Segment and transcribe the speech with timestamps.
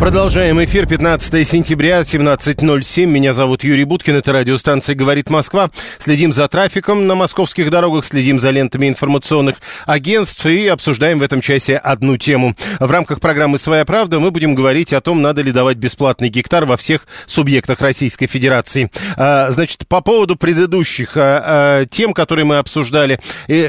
[0.00, 0.86] Продолжаем эфир.
[0.86, 3.04] 15 сентября, 17.07.
[3.06, 4.14] Меня зовут Юрий Буткин.
[4.14, 5.70] Это радиостанция «Говорит Москва».
[5.98, 9.56] Следим за трафиком на московских дорогах, следим за лентами информационных
[9.86, 12.54] агентств и обсуждаем в этом часе одну тему.
[12.78, 16.64] В рамках программы «Своя правда» мы будем говорить о том, надо ли давать бесплатный гектар
[16.64, 18.90] во всех субъектах Российской Федерации.
[19.16, 23.18] А, Значит, по поводу предыдущих а, а, тем, которые мы обсуждали,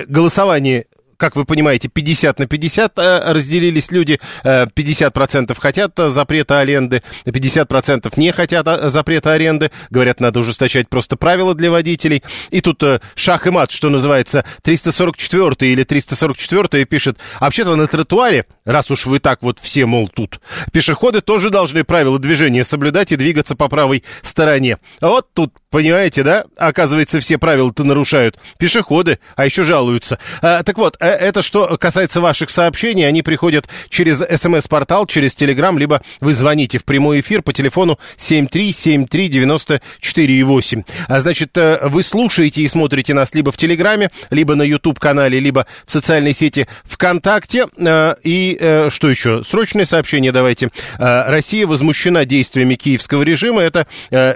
[0.08, 0.86] голосование
[1.20, 4.20] как вы понимаете, 50 на 50 э, разделились люди.
[4.44, 9.70] Э, 50% хотят э, запрета аренды, 50% не хотят э, запрета аренды.
[9.90, 12.24] Говорят, надо ужесточать просто правила для водителей.
[12.52, 17.88] И тут э, шах и мат, что называется, 344 или 344 пишет, «А вообще-то на
[17.88, 20.40] тротуаре, раз уж вы так вот все, мол, тут,
[20.72, 24.78] пешеходы тоже должны правила движения соблюдать и двигаться по правой стороне.
[25.02, 30.18] А вот тут, понимаете, да, оказывается, все правила-то нарушают пешеходы, а еще жалуются.
[30.42, 35.78] А, так вот, э, это что касается ваших сообщений, они приходят через смс-портал, через телеграм,
[35.78, 40.84] либо вы звоните в прямой эфир по телефону 7373948.
[41.08, 45.68] А, значит, э, вы слушаете и смотрите нас либо в телеграме, либо на YouTube-канале, либо
[45.86, 47.68] в социальной сети ВКонтакте.
[47.78, 49.44] Э, И что еще?
[49.44, 50.70] Срочное сообщение давайте.
[50.98, 53.62] Россия возмущена действиями киевского режима.
[53.62, 53.86] Это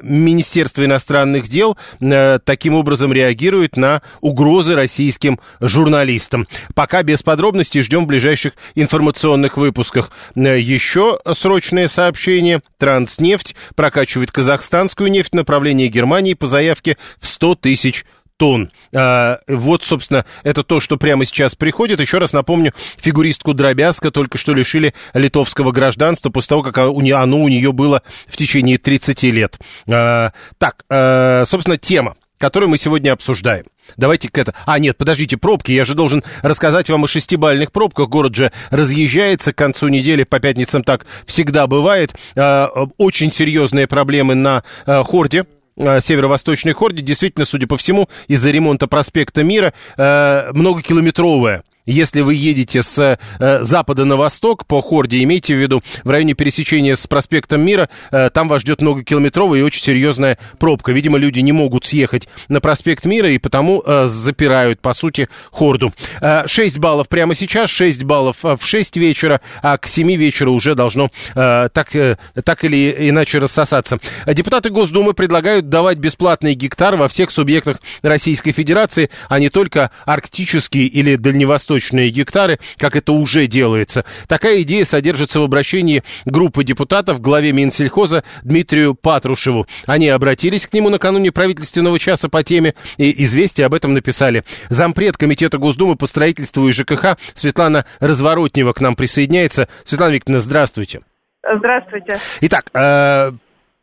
[0.03, 6.47] Министерство иностранных дел э, таким образом реагирует на угрозы российским журналистам.
[6.75, 10.11] Пока без подробностей ждем в ближайших информационных выпусках.
[10.35, 12.61] Э, Еще срочное сообщение.
[12.77, 18.05] Транснефть прокачивает казахстанскую нефть в направлении Германии по заявке в 100 тысяч
[18.43, 18.71] тонн.
[18.93, 22.01] А, вот, собственно, это то, что прямо сейчас приходит.
[22.01, 27.47] Еще раз напомню, фигуристку Дробязка только что лишили литовского гражданства после того, как оно у
[27.47, 29.59] нее было в течение 30 лет.
[29.89, 33.63] А, так, а, собственно, тема которую мы сегодня обсуждаем.
[33.95, 34.53] Давайте к это...
[34.65, 35.71] А, нет, подождите, пробки.
[35.71, 38.09] Я же должен рассказать вам о шестибальных пробках.
[38.09, 40.25] Город же разъезжается к концу недели.
[40.25, 42.13] По пятницам так всегда бывает.
[42.35, 42.67] А,
[42.97, 45.45] очень серьезные проблемы на а, Хорде
[45.77, 51.63] северо-восточной хорде, действительно, судя по всему, из-за ремонта проспекта Мира, э, многокилометровая.
[51.85, 52.97] Если вы едете с
[53.39, 57.89] э, запада на восток по Хорде, имейте в виду, в районе пересечения с проспектом Мира,
[58.09, 60.93] э, там вас ждет многокилометровая и очень серьезная пробка.
[60.93, 65.91] Видимо, люди не могут съехать на проспект Мира и потому э, запирают, по сути, Хорду.
[66.21, 70.51] Э, 6 баллов прямо сейчас, 6 баллов э, в 6 вечера, а к 7 вечера
[70.51, 73.99] уже должно э, так, э, так или иначе рассосаться.
[74.25, 80.85] Депутаты Госдумы предлагают давать бесплатный гектар во всех субъектах Российской Федерации, а не только арктические
[80.85, 81.72] или дальневосточные
[82.09, 84.05] гектары, как это уже делается.
[84.27, 89.67] Такая идея содержится в обращении группы депутатов главе Минсельхоза Дмитрию Патрушеву.
[89.85, 94.43] Они обратились к нему накануне правительственного часа по теме и известие об этом написали.
[94.69, 99.67] Зампред Комитета Госдумы по строительству и ЖКХ Светлана Разворотнева к нам присоединяется.
[99.85, 101.01] Светлана Викторовна, здравствуйте.
[101.43, 102.19] Здравствуйте.
[102.41, 103.31] Итак, э,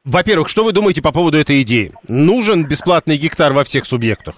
[0.05, 1.93] во-первых, что вы думаете по поводу этой идеи?
[2.09, 4.35] Нужен бесплатный гектар во всех субъектах?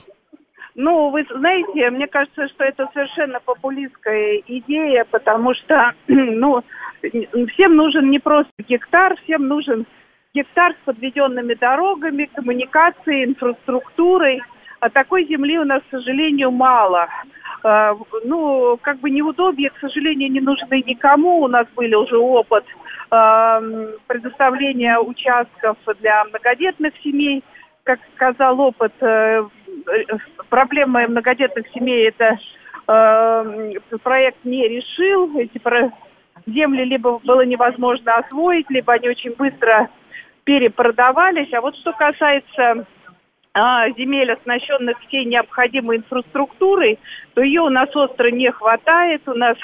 [0.74, 6.62] Ну, вы знаете, мне кажется, что это совершенно популистская идея, потому что, ну,
[7.52, 9.86] всем нужен не просто гектар, всем нужен
[10.34, 14.40] гектар с подведенными дорогами, коммуникацией, инфраструктурой.
[14.80, 17.06] А такой земли у нас, к сожалению, мало.
[17.62, 17.94] А,
[18.24, 21.42] Ну, как бы неудобья, к сожалению, не нужны никому.
[21.42, 22.64] У нас были уже опыт
[23.10, 23.62] а,
[24.06, 27.44] предоставления участков для многодетных семей.
[27.84, 29.42] Как сказал опыт, э,
[30.52, 32.38] проблемы многодетных семей это
[32.86, 33.72] э,
[34.02, 35.38] проект не решил.
[35.38, 35.90] Эти про-
[36.46, 39.88] земли либо было невозможно освоить, либо они очень быстро
[40.44, 41.50] перепродавались.
[41.54, 42.86] А вот что касается
[43.54, 46.98] а, земель, оснащенных всей необходимой инфраструктурой,
[47.32, 49.22] то ее у нас остро не хватает.
[49.26, 49.56] У нас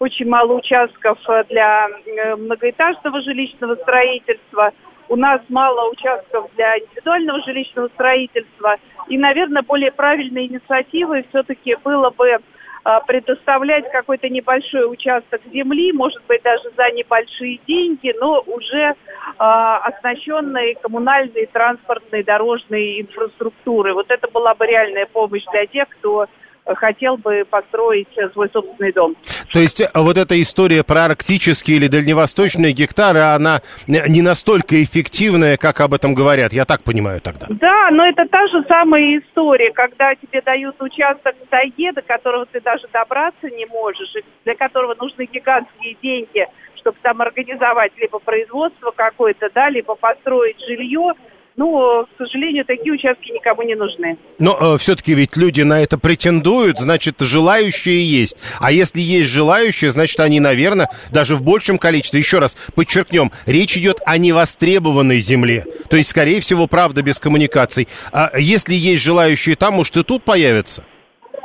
[0.00, 4.72] очень мало участков э, для э, многоэтажного жилищного строительства.
[5.12, 8.76] У нас мало участков для индивидуального жилищного строительства.
[9.08, 12.38] И, наверное, более правильной инициативой все-таки было бы
[12.82, 18.94] а, предоставлять какой-то небольшой участок земли, может быть, даже за небольшие деньги, но уже
[19.36, 23.92] а, оснащенной коммунальной, транспортной, дорожной инфраструктурой.
[23.92, 26.26] Вот это была бы реальная помощь для тех, кто
[26.66, 29.16] хотел бы построить свой собственный дом.
[29.52, 35.56] То есть э, вот эта история про арктические или дальневосточные гектары, она не настолько эффективная,
[35.56, 37.46] как об этом говорят, я так понимаю тогда?
[37.50, 42.46] Да, но это та же самая история, когда тебе дают участок в тайге, до которого
[42.46, 48.18] ты даже добраться не можешь, и для которого нужны гигантские деньги, чтобы там организовать либо
[48.18, 51.12] производство какое-то, да, либо построить жилье,
[51.56, 54.16] ну, к сожалению, такие участки никому не нужны.
[54.38, 58.36] Но э, все-таки ведь люди на это претендуют, значит, желающие есть.
[58.58, 63.76] А если есть желающие, значит, они, наверное, даже в большем количестве, еще раз подчеркнем, речь
[63.76, 65.66] идет о невостребованной земле.
[65.90, 67.88] То есть, скорее всего, правда, без коммуникаций.
[68.12, 70.84] А если есть желающие там, может, и тут появятся?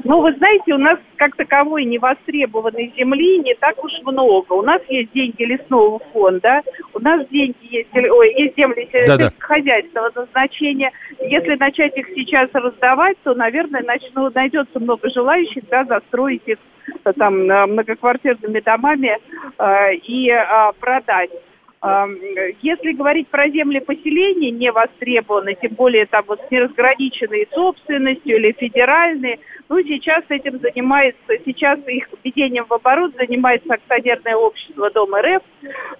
[0.07, 4.54] Ну, вы знаете, у нас как таковой невостребованной земли не так уж много.
[4.54, 6.62] У нас есть деньги лесного фонда,
[6.94, 10.94] у нас деньги есть, ой, есть земли сельскохозяйственного назначения.
[11.19, 16.57] Если начать их сейчас раздавать, то, наверное, начну, найдется много желающих да, застроить их
[17.03, 19.18] э, там многоквартирными домами
[19.57, 21.31] э, и э, продать.
[21.83, 28.51] Если говорить про земли поселения не востребованы, тем более там вот с неразграниченной собственностью или
[28.53, 29.39] федеральные,
[29.69, 35.44] ну, сейчас этим занимается, сейчас их введением в оборот занимается акционерное общество Дом РФ.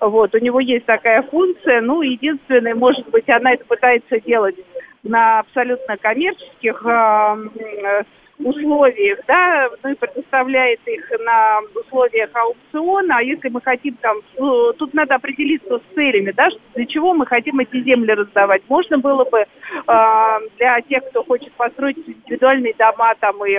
[0.02, 4.56] Вот, у него есть такая функция, ну, единственное, может быть, она это пытается делать
[5.04, 8.04] на абсолютно коммерческих э,
[8.40, 14.74] условиях, да, ну и предоставляет их на условиях аукциона, а если мы хотим там, ну,
[14.74, 18.62] тут надо определиться с целями, да, для чего мы хотим эти земли раздавать.
[18.70, 19.46] Можно было бы э,
[20.58, 23.58] для тех, кто хочет построить индивидуальные дома там и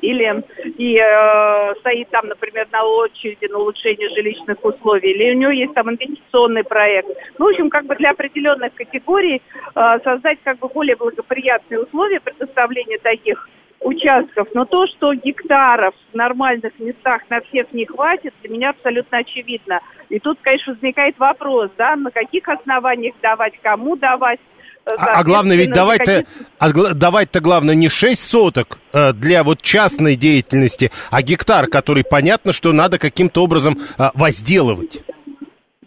[0.00, 0.42] или
[0.78, 5.74] и э, стоит там, например, на очереди на улучшение жилищных условий, или у него есть
[5.74, 7.08] там инвестиционный проект.
[7.38, 9.42] Ну, в общем, как бы для определенных категорий
[9.74, 13.48] э, создать как бы более благоприятные условия предоставления таких
[13.84, 19.18] участков, но то, что гектаров в нормальных местах на всех не хватит, для меня абсолютно
[19.18, 19.80] очевидно.
[20.08, 24.40] И тут, конечно, возникает вопрос, да, на каких основаниях давать, кому давать.
[24.84, 26.24] А, а главное, ведь давать-то,
[26.58, 32.52] а, давать-то главное не 6 соток э, для вот частной деятельности, а гектар, который понятно,
[32.52, 35.02] что надо каким-то образом э, возделывать.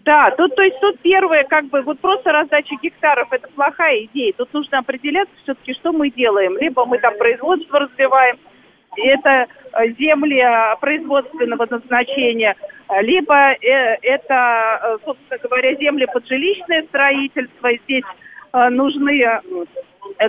[0.05, 4.33] Да, тут, то есть тут первое, как бы, вот просто раздача гектаров, это плохая идея.
[4.37, 6.55] Тут нужно определяться все-таки, что мы делаем.
[6.59, 8.37] Либо мы там производство развиваем,
[8.97, 12.55] это э, земли э, производственного назначения,
[13.01, 17.69] либо э, это, собственно говоря, земли под жилищное строительство.
[17.85, 18.05] Здесь
[18.53, 19.41] нужны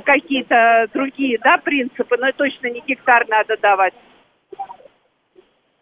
[0.05, 3.95] какие-то другие да, принципы, но точно не гектар надо давать.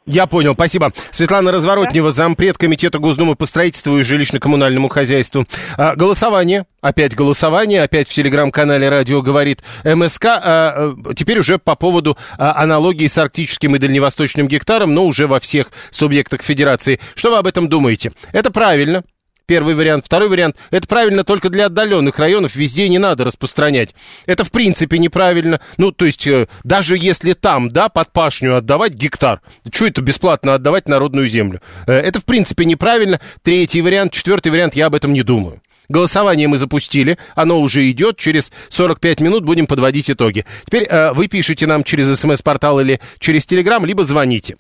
[0.07, 0.93] Я понял, спасибо.
[1.11, 5.47] Светлана Разворотнева, зампред Комитета Госдумы по строительству и жилищно-коммунальному хозяйству.
[5.79, 10.27] А, голосование, опять голосование, опять в телеграм-канале «Радио говорит МСК».
[10.27, 15.27] А, а, теперь уже по поводу а, аналогии с арктическим и дальневосточным гектаром, но уже
[15.27, 17.01] во всех субъектах Федерации.
[17.15, 18.13] Что вы об этом думаете?
[18.33, 19.05] Это правильно.
[19.47, 20.07] Первый вариант.
[20.07, 20.57] Второй вариант.
[20.71, 22.57] Это правильно только для отдаленных районов.
[22.57, 23.95] Везде не надо распространять.
[24.25, 25.61] Это в принципе неправильно.
[25.77, 29.43] Ну, то есть, э, даже если там, да, под пашню отдавать гектар.
[29.71, 31.61] Что это бесплатно отдавать народную землю?
[31.87, 33.21] Э, это в принципе неправильно.
[33.43, 34.13] Третий вариант.
[34.13, 34.77] Четвертый вариант.
[34.77, 35.61] Я об этом не думаю.
[35.91, 40.47] Голосование мы запустили, оно уже идет, через 45 минут будем подводить итоги.
[40.65, 44.57] Теперь э, вы пишите нам через смс-портал или через телеграм, либо звоните.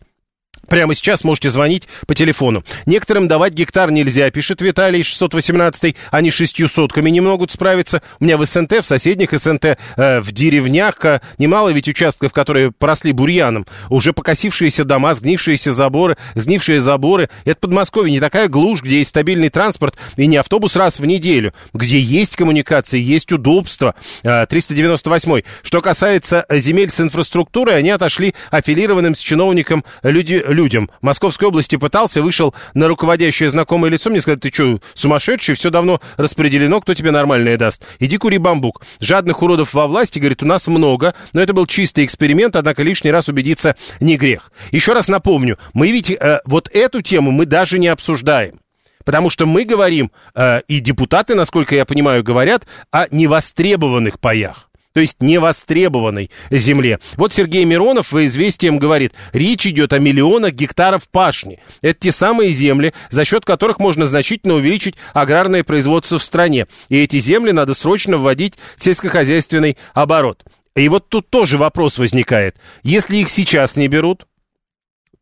[0.69, 2.65] Прямо сейчас можете звонить по телефону.
[2.87, 8.03] Некоторым давать гектар нельзя, пишет Виталий 618 они шестью сотками не могут справиться.
[8.21, 9.65] У меня в СНТ, в соседних СНТ,
[9.97, 13.67] э, в деревнях э, немало ведь участков, которые поросли бурьяном.
[13.91, 17.29] Уже покосившиеся дома, сгнившиеся заборы, сгнившие заборы.
[17.45, 21.53] Это Подмосковье не такая глушь, где есть стабильный транспорт и не автобус раз в неделю,
[21.73, 23.95] где есть коммуникации, есть удобство.
[24.23, 30.91] Э, 398 Что касается земель с инфраструктурой, они отошли аффилированным с чиновником люди людям.
[31.03, 36.01] Московской области пытался, вышел на руководящее знакомое лицо, мне сказали, ты что, сумасшедший, все давно
[36.17, 37.85] распределено, кто тебе нормальное даст?
[37.99, 38.83] Иди кури бамбук.
[39.01, 43.11] Жадных уродов во власти, говорит, у нас много, но это был чистый эксперимент, однако лишний
[43.11, 44.51] раз убедиться не грех.
[44.71, 48.61] Еще раз напомню, мы ведь э, вот эту тему мы даже не обсуждаем.
[49.05, 55.01] Потому что мы говорим, э, и депутаты, насколько я понимаю, говорят о невостребованных паях то
[55.01, 57.01] есть невостребованной земле.
[57.17, 61.59] Вот Сергей Миронов в «Известиям» говорит, речь идет о миллионах гектаров пашни.
[61.83, 66.69] Это те самые земли, за счет которых можно значительно увеличить аграрное производство в стране.
[66.89, 70.45] И эти земли надо срочно вводить в сельскохозяйственный оборот.
[70.77, 72.57] И вот тут тоже вопрос возникает.
[72.85, 74.27] Если их сейчас не берут,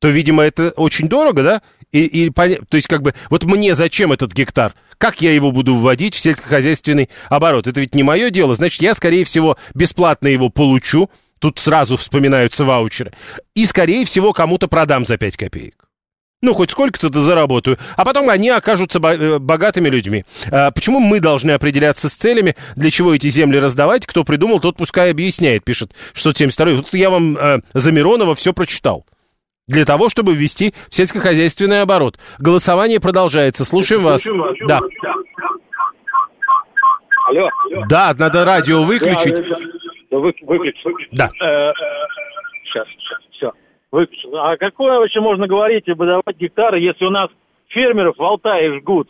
[0.00, 1.62] то, видимо, это очень дорого, да?
[1.92, 4.74] И, и, то есть, как бы, вот мне зачем этот гектар?
[4.98, 7.66] Как я его буду вводить в сельскохозяйственный оборот?
[7.66, 8.54] Это ведь не мое дело.
[8.54, 11.10] Значит, я, скорее всего, бесплатно его получу.
[11.38, 13.12] Тут сразу вспоминаются ваучеры.
[13.54, 15.74] И, скорее всего, кому-то продам за 5 копеек.
[16.40, 17.78] Ну, хоть сколько-то заработаю.
[17.96, 20.24] А потом они окажутся э, богатыми людьми.
[20.50, 24.06] А почему мы должны определяться с целями, для чего эти земли раздавать?
[24.06, 26.82] Кто придумал, тот пускай объясняет, пишет 672.
[26.82, 29.04] Вот я вам э, за Миронова все прочитал
[29.72, 32.18] для того, чтобы ввести в сельскохозяйственный оборот.
[32.38, 33.64] Голосование продолжается.
[33.64, 34.24] Слушаем вас.
[34.68, 34.80] Да.
[37.28, 37.48] Алло.
[37.88, 39.48] Да, надо радио выключить.
[39.48, 39.56] Да,
[40.10, 41.12] да, вы, выключить, выключить.
[41.12, 41.30] Да.
[42.64, 43.52] сейчас, сейчас, все.
[43.90, 44.36] Выключил.
[44.36, 47.30] А какое вообще можно говорить и выдавать гектары, если у нас
[47.68, 49.08] фермеров в Алтае жгут?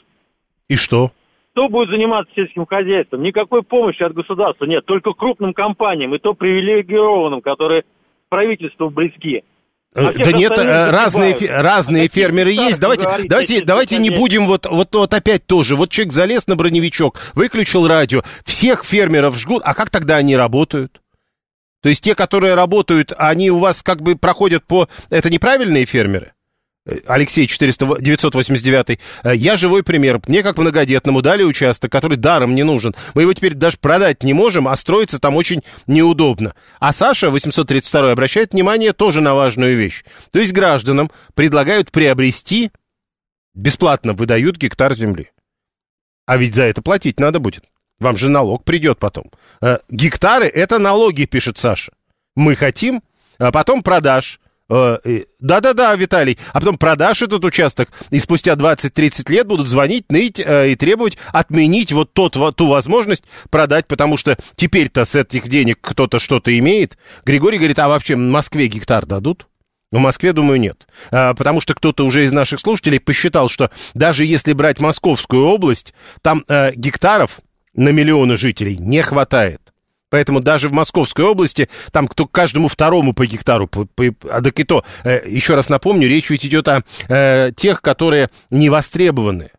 [0.69, 1.11] И что?
[1.53, 3.23] Кто будет заниматься сельским хозяйством?
[3.23, 7.85] Никакой помощи от государства нет, только крупным компаниям, и то привилегированным, которые
[8.31, 9.45] правительству близки.
[9.95, 12.81] А да нет, э, разные, разные фермеры есть.
[12.81, 15.77] Давайте, давайте, давайте не будем вот, вот, вот опять тоже.
[15.77, 19.63] Вот человек залез на броневичок, выключил радио, всех фермеров жгут.
[19.65, 21.03] А как тогда они работают?
[21.83, 24.89] То есть те, которые работают, они у вас как бы проходят по...
[25.11, 26.33] Это неправильные фермеры?
[27.07, 28.99] Алексей 400, 989.
[29.23, 30.21] Э, я живой пример.
[30.27, 32.95] Мне, как многодетному, дали участок, который даром не нужен.
[33.15, 36.55] Мы его теперь даже продать не можем, а строиться там очень неудобно.
[36.81, 40.03] А Саша, 832, обращает внимание тоже на важную вещь.
[40.33, 42.73] То есть гражданам предлагают приобрести,
[43.55, 45.31] бесплатно выдают гектар земли.
[46.27, 47.65] А ведь за это платить надо будет.
[48.01, 49.27] Вам же налог придет потом.
[49.61, 51.93] Э, гектары— это налоги, пишет Саша.
[52.35, 53.03] Мы хотим,
[53.39, 54.42] а потом продашь Э,
[55.39, 56.39] да-да-да, Виталий.
[56.53, 61.19] А потом продашь этот участок, и спустя 20-30 лет будут звонить, ныть э, и требовать
[61.33, 66.97] отменить вот тот, ту возможность продать, потому что теперь-то с этих денег кто-то что-то имеет.
[67.27, 69.47] Григорий говорит, а вообще в Москве гектар дадут?
[69.91, 70.87] В Москве, думаю, нет.
[71.11, 75.93] А, потому что кто-то уже из наших слушателей посчитал, что даже если брать Московскую область,
[76.23, 77.41] там э, гектаров
[77.75, 79.62] на миллионы жителей не хватает.
[80.13, 84.61] Поэтому даже в Московской области там кто каждому второму по гектару, по, по, а так
[84.61, 89.53] и то, э, еще раз напомню, речь ведь идет о э, тех, которые не востребованы.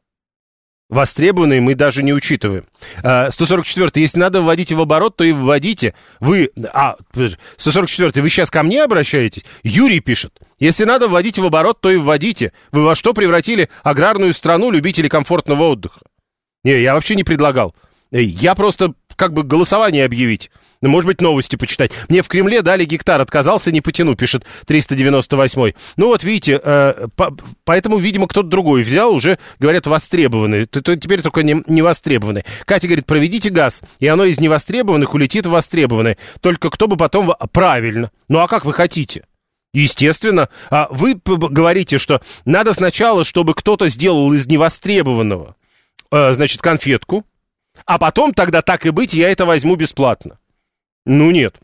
[0.90, 2.66] Востребованные мы даже не учитываем.
[3.00, 5.96] 144 э, если надо вводить в оборот, то и вводите.
[6.20, 6.98] Вы, а,
[7.58, 9.46] 144 вы сейчас ко мне обращаетесь?
[9.64, 10.40] Юрий пишет.
[10.60, 12.54] Если надо вводить в оборот, то и вводите.
[12.72, 16.02] Вы во что превратили аграрную страну любителей комфортного отдыха?
[16.64, 17.74] Не, я вообще не предлагал.
[18.14, 20.52] Я просто как бы голосование объявить.
[20.82, 21.94] Ну, может быть, новости почитать.
[22.10, 25.76] Мне в Кремле дали гектар, отказался, не потяну, пишет 398-й.
[25.96, 30.66] Ну вот, видите, э, по, поэтому, видимо, кто-то другой взял, уже, говорят, востребованный.
[30.66, 32.44] Теперь только не, не востребованный.
[32.66, 36.18] Катя говорит, проведите газ, и оно из невостребованных улетит в востребованное.
[36.42, 37.34] Только кто бы потом...
[37.54, 38.12] Правильно.
[38.28, 39.24] Ну а как вы хотите?
[39.74, 40.50] Естественно.
[40.70, 45.56] А вы говорите, что надо сначала, чтобы кто-то сделал из невостребованного,
[46.12, 47.24] э, значит, конфетку,
[47.86, 50.40] а потом тогда так и быть, я это возьму бесплатно.
[51.06, 51.56] Ну нет.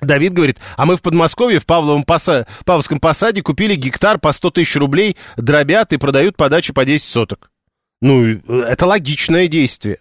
[0.00, 2.46] Давид говорит, а мы в Подмосковье в Павловом поса...
[2.64, 7.04] Павловском посаде купили гектар по 100 тысяч рублей, дробят и продают по даче по 10
[7.04, 7.50] соток.
[8.00, 9.98] Ну, это логичное действие.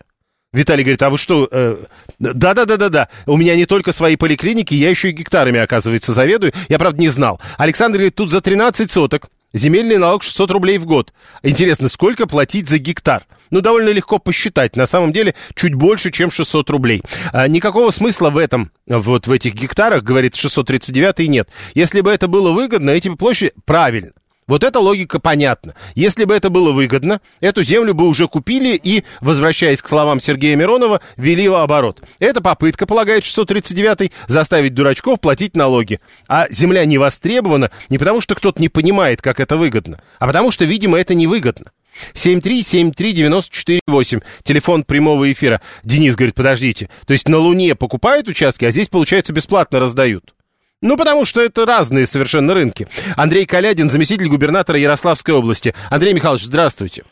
[0.51, 1.47] Виталий говорит, а вы что?
[1.51, 1.77] Э,
[2.19, 3.09] да-да-да-да-да.
[3.25, 6.53] У меня не только свои поликлиники, я еще и гектарами, оказывается, заведую.
[6.69, 7.41] Я, правда, не знал.
[7.57, 9.29] Александр говорит, тут за 13 соток.
[9.53, 11.11] Земельный налог 600 рублей в год.
[11.41, 13.25] Интересно, сколько платить за гектар?
[13.53, 14.75] Ну, довольно легко посчитать.
[14.75, 17.03] На самом деле, чуть больше, чем 600 рублей.
[17.31, 21.49] А, никакого смысла в этом, вот в этих гектарах, говорит 639 нет.
[21.75, 23.53] Если бы это было выгодно, эти площади...
[23.63, 24.09] Правильно.
[24.47, 25.75] Вот эта логика понятна.
[25.93, 30.55] Если бы это было выгодно, эту землю бы уже купили и, возвращаясь к словам Сергея
[30.55, 32.01] Миронова, ввели в оборот.
[32.17, 35.99] Это попытка, полагает 639 заставить дурачков платить налоги.
[36.27, 40.49] А земля не востребована не потому, что кто-то не понимает, как это выгодно, а потому
[40.49, 41.71] что, видимо, это невыгодно.
[42.13, 45.61] 7373948, телефон прямого эфира.
[45.83, 50.33] Денис говорит, подождите, то есть на Луне покупают участки, а здесь, получается, бесплатно раздают.
[50.81, 52.89] Ну, потому что это разные совершенно рынки.
[53.15, 55.73] Андрей Калядин, заместитель губернатора Ярославской области.
[55.89, 57.03] Андрей Михайлович, здравствуйте.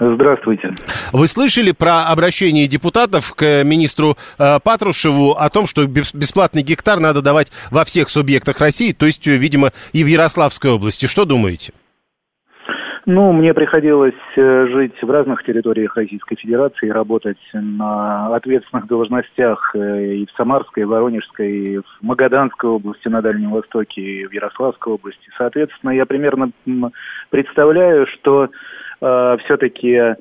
[0.00, 0.74] Здравствуйте.
[1.12, 7.20] Вы слышали про обращение депутатов к министру э, Патрушеву о том, что бесплатный гектар надо
[7.20, 11.04] давать во всех субъектах России, то есть, видимо, и в Ярославской области.
[11.04, 11.74] Что думаете?
[13.04, 20.04] Ну, мне приходилось э, жить в разных территориях Российской Федерации, работать на ответственных должностях э,
[20.18, 24.32] и в Самарской, и в Воронежской, и в Магаданской области, на Дальнем Востоке, и в
[24.32, 25.30] Ярославской области.
[25.36, 26.52] Соответственно, я примерно
[27.30, 28.50] представляю, что
[29.00, 30.14] э, все-таки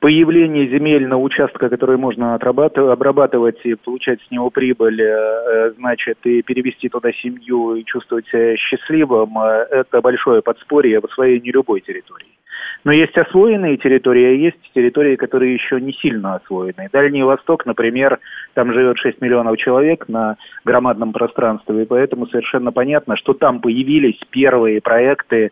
[0.00, 6.42] появление земель на участка, который можно обрабатывать и получать с него прибыль, э, значит, и
[6.42, 12.38] перевести туда семью и чувствовать себя счастливым, э, это большое подспорье в освоении любой территории.
[12.84, 16.88] Но есть освоенные территории, а есть территории, которые еще не сильно освоены.
[16.92, 18.18] Дальний Восток, например,
[18.54, 24.18] там живет 6 миллионов человек на громадном пространстве, и поэтому совершенно понятно, что там появились
[24.30, 25.50] первые проекты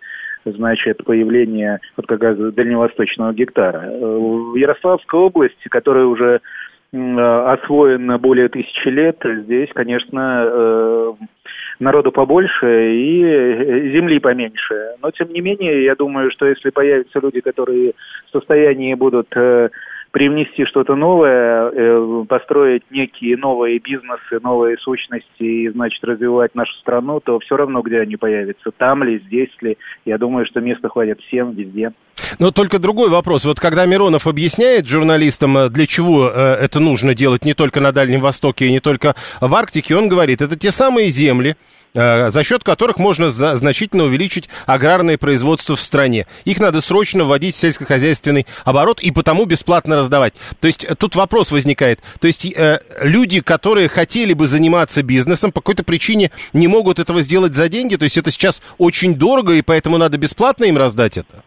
[0.53, 3.83] значит, появление вот как раз дальневосточного гектара.
[3.85, 6.41] Э, в Ярославской области, которая уже
[6.93, 11.13] освоена более тысячи лет, здесь, конечно, э,
[11.81, 14.95] народу побольше и э, земли поменьше.
[15.03, 17.93] Но, тем не менее, я думаю, что если появятся люди, которые
[18.29, 19.29] в состоянии будут
[20.17, 27.21] привнести что-то новое, э, построить некие новые бизнесы, новые сущности и, значит, развивать нашу страну,
[27.21, 31.21] то все равно, где они появятся, там ли, здесь ли, я думаю, что места хватит
[31.21, 31.93] всем, везде.
[32.39, 33.45] Но только другой вопрос.
[33.45, 37.93] Вот когда Миронов объясняет журналистам, э, для чего э, это нужно делать не только на
[37.93, 41.57] Дальнем Востоке и не только в Арктике, он говорит, это те самые земли,
[41.95, 46.27] за счет которых можно значительно увеличить аграрное производство в стране.
[46.45, 50.35] Их надо срочно вводить в сельскохозяйственный оборот и потому бесплатно раздавать.
[50.61, 52.01] То есть э, тут вопрос возникает.
[52.21, 57.23] То есть э, люди, которые хотели бы заниматься бизнесом, по какой-то причине не могут этого
[57.23, 57.97] сделать за деньги.
[57.97, 61.43] То есть это сейчас очень дорого, и поэтому надо бесплатно им раздать это.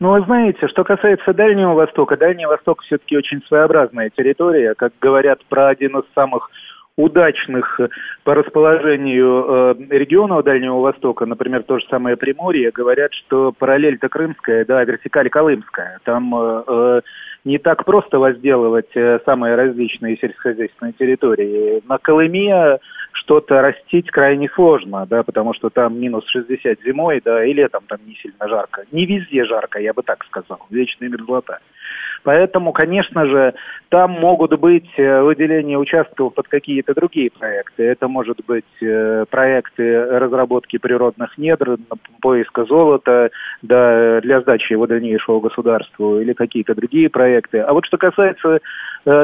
[0.00, 4.74] Ну, вы знаете, что касается Дальнего Востока, Дальний Восток все-таки очень своеобразная территория.
[4.74, 6.50] Как говорят про один из самых
[6.98, 7.88] удачных э,
[8.24, 14.64] по расположению э, регионов Дальнего Востока, например, то же самое Приморье, говорят, что параллель-то крымская,
[14.64, 16.00] да, вертикаль колымская.
[16.02, 17.00] Там э,
[17.44, 18.92] не так просто возделывать
[19.24, 21.82] самые различные сельскохозяйственные территории.
[21.88, 22.78] На Колыме
[23.12, 27.98] что-то растить крайне сложно, да, потому что там минус 60 зимой, да, и летом там
[28.06, 28.84] не сильно жарко.
[28.90, 31.60] Не везде жарко, я бы так сказал, вечная мерзлота.
[32.24, 33.54] Поэтому, конечно же,
[33.88, 37.84] там могут быть э, выделения участков под какие-то другие проекты.
[37.84, 41.78] Это может быть э, проекты разработки природных недр,
[42.20, 43.30] поиска золота
[43.62, 47.60] да, для сдачи его дальнейшего государству или какие-то другие проекты.
[47.60, 48.58] А вот что касается э,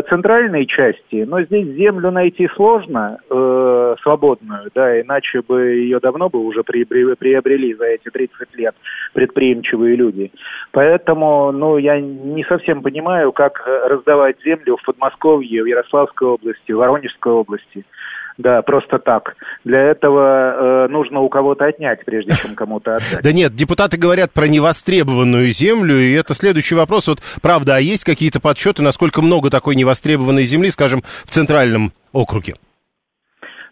[0.08, 6.38] центральной части, но здесь землю найти сложно, э, свободную, да, иначе бы ее давно бы
[6.38, 8.74] уже приобрели, приобрели за эти 30 лет
[9.12, 10.32] предприимчивые люди.
[10.72, 16.72] Поэтому, ну, я не совсем понимаю, как э, раздавать землю в Подмосковье, в Ярославской области,
[16.72, 17.84] в Воронежской области.
[18.36, 19.36] Да, просто так.
[19.64, 23.20] Для этого э, нужно у кого-то отнять, прежде чем кому-то отдать.
[23.22, 27.06] Да нет, депутаты говорят про невостребованную землю, и это следующий вопрос.
[27.06, 32.54] Вот правда, а есть какие-то подсчеты, насколько много такой невостребованной земли, скажем, в центральном округе?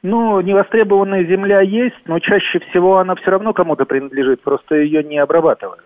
[0.03, 5.19] Ну, невостребованная земля есть, но чаще всего она все равно кому-то принадлежит, просто ее не
[5.19, 5.83] обрабатывают.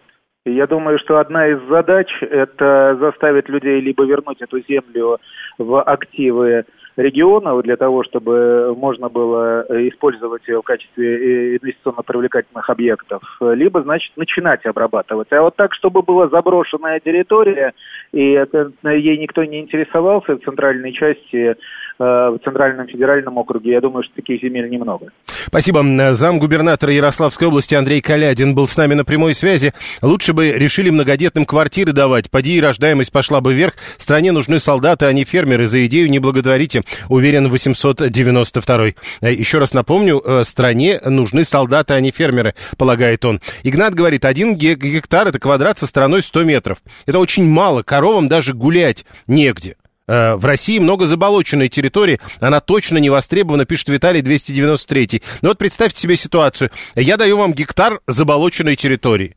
[0.47, 5.19] И я думаю, что одна из задач– это заставить людей либо вернуть эту землю
[5.59, 6.65] в активы
[6.97, 14.17] регионов для того, чтобы можно было использовать ее в качестве инвестиционно привлекательных объектов, либо, значит,
[14.17, 15.33] начинать обрабатывать.
[15.33, 17.73] А вот так, чтобы была заброшенная территория,
[18.13, 21.55] и это, ей никто не интересовался в центральной части, э,
[21.99, 25.07] в Центральном федеральном округе, я думаю, что таких земель немного.
[25.27, 25.85] Спасибо.
[26.13, 29.73] Зам губернатора Ярославской области Андрей Калядин был с нами на прямой связи.
[30.03, 32.31] Лучше бы решили многодетным квартиры давать.
[32.31, 33.75] Поди и рождаемость пошла бы вверх.
[33.97, 35.67] Стране нужны солдаты, а не фермеры.
[35.67, 38.87] За идею не благодарите уверен 892
[39.21, 43.41] э, Еще раз напомню, э, стране нужны солдаты, а не фермеры, полагает он.
[43.63, 46.79] Игнат говорит, один гектар это квадрат со стороной 100 метров.
[47.07, 49.77] Это очень мало, коровам даже гулять негде.
[50.09, 55.23] Э, в России много заболоченной территории, она точно не востребована, пишет Виталий 293.
[55.43, 56.71] Но вот представьте себе ситуацию.
[56.95, 59.37] Я даю вам гектар заболоченной территории.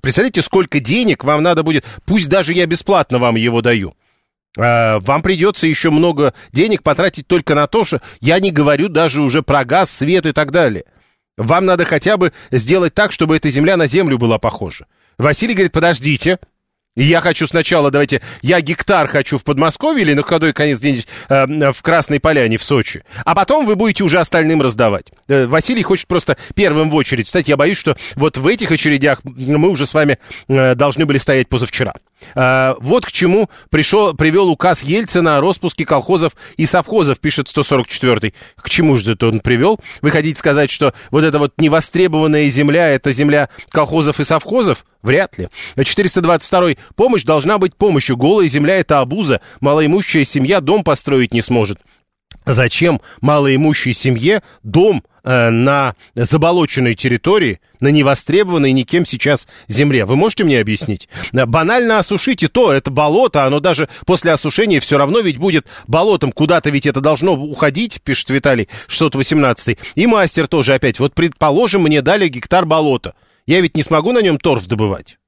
[0.00, 3.94] Представляете, сколько денег вам надо будет, пусть даже я бесплатно вам его даю.
[4.56, 9.22] Э, вам придется еще много денег потратить только на то, что я не говорю даже
[9.22, 10.84] уже про газ, свет и так далее.
[11.36, 14.86] Вам надо хотя бы сделать так, чтобы эта земля на землю была похожа.
[15.18, 16.38] Василий говорит, подождите,
[16.94, 21.72] я хочу сначала, давайте, я гектар хочу в Подмосковье или на ходой конец где-нибудь э,
[21.72, 23.02] в Красной Поляне, в Сочи.
[23.24, 25.06] А потом вы будете уже остальным раздавать.
[25.26, 27.26] Э, Василий хочет просто первым в очередь.
[27.26, 31.16] Кстати, я боюсь, что вот в этих очередях мы уже с вами э, должны были
[31.16, 31.94] стоять позавчера.
[32.34, 38.34] Э, вот к чему пришел, привел указ Ельцина о распуске колхозов и совхозов, пишет 144-й.
[38.56, 39.78] К чему же это он привел?
[40.00, 44.84] Вы хотите сказать, что вот эта вот невостребованная земля, это земля колхозов и совхозов?
[45.02, 45.48] Вряд ли.
[45.76, 46.78] 422-й.
[46.94, 48.16] Помощь должна быть помощью.
[48.16, 49.40] Голая земля– это обуза.
[49.60, 51.80] Малоимущая семья дом построить не сможет.
[52.44, 60.04] Зачем малоимущей семье дом э, на заболоченной территории, на невостребованной никем сейчас земле?
[60.04, 61.08] Вы можете мне объяснить?
[61.32, 66.32] Банально осушить и то, это болото, оно даже после осушения все равно ведь будет болотом.
[66.32, 69.78] Куда-то ведь это должно уходить, пишет Виталий 618.
[69.94, 70.98] И мастер тоже опять.
[70.98, 73.14] Вот предположим, мне дали гектар болота.
[73.46, 75.18] Я ведь не смогу на нем торф добывать.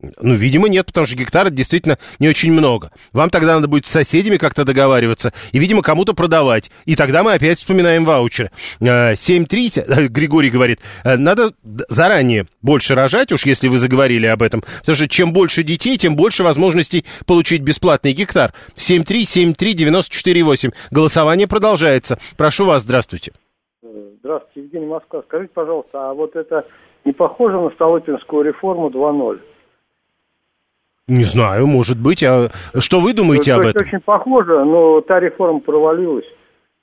[0.00, 2.92] Ну, видимо, нет, потому что гектаров действительно не очень много.
[3.12, 6.70] Вам тогда надо будет с соседями как-то договариваться и, видимо, кому-то продавать.
[6.84, 8.52] И тогда мы опять вспоминаем ваучеры.
[8.78, 11.52] 7.3, э, Григорий говорит, э, надо
[11.88, 16.14] заранее больше рожать, уж если вы заговорили об этом, потому что чем больше детей, тем
[16.14, 18.54] больше возможностей получить бесплатный гектар.
[18.76, 20.72] 7.3, 7.3, 94.8.
[20.92, 22.20] Голосование продолжается.
[22.36, 23.32] Прошу вас, здравствуйте.
[24.20, 25.24] Здравствуйте, Евгений Москва.
[25.26, 26.64] Скажите, пожалуйста, а вот это
[27.04, 29.40] не похоже на Столыпинскую реформу 2.0?
[31.08, 32.22] Не знаю, может быть.
[32.22, 33.82] А что вы думаете ну, об этом?
[33.82, 36.26] очень похоже, но та реформа провалилась.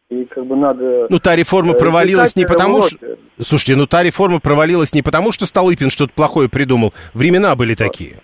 [0.10, 1.08] И как бы надо...
[1.10, 3.18] Ну, та реформа э, провалилась не потому, что...
[3.40, 6.94] Слушайте, ну та реформа провалилась не потому, что Столыпин что-то плохое придумал.
[7.14, 8.18] Времена были такие.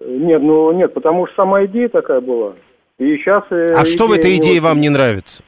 [0.00, 2.54] Нет, ну нет, потому что сама идея такая была.
[2.98, 3.44] И сейчас...
[3.50, 5.42] Э, а что в этой идее вам не нравится?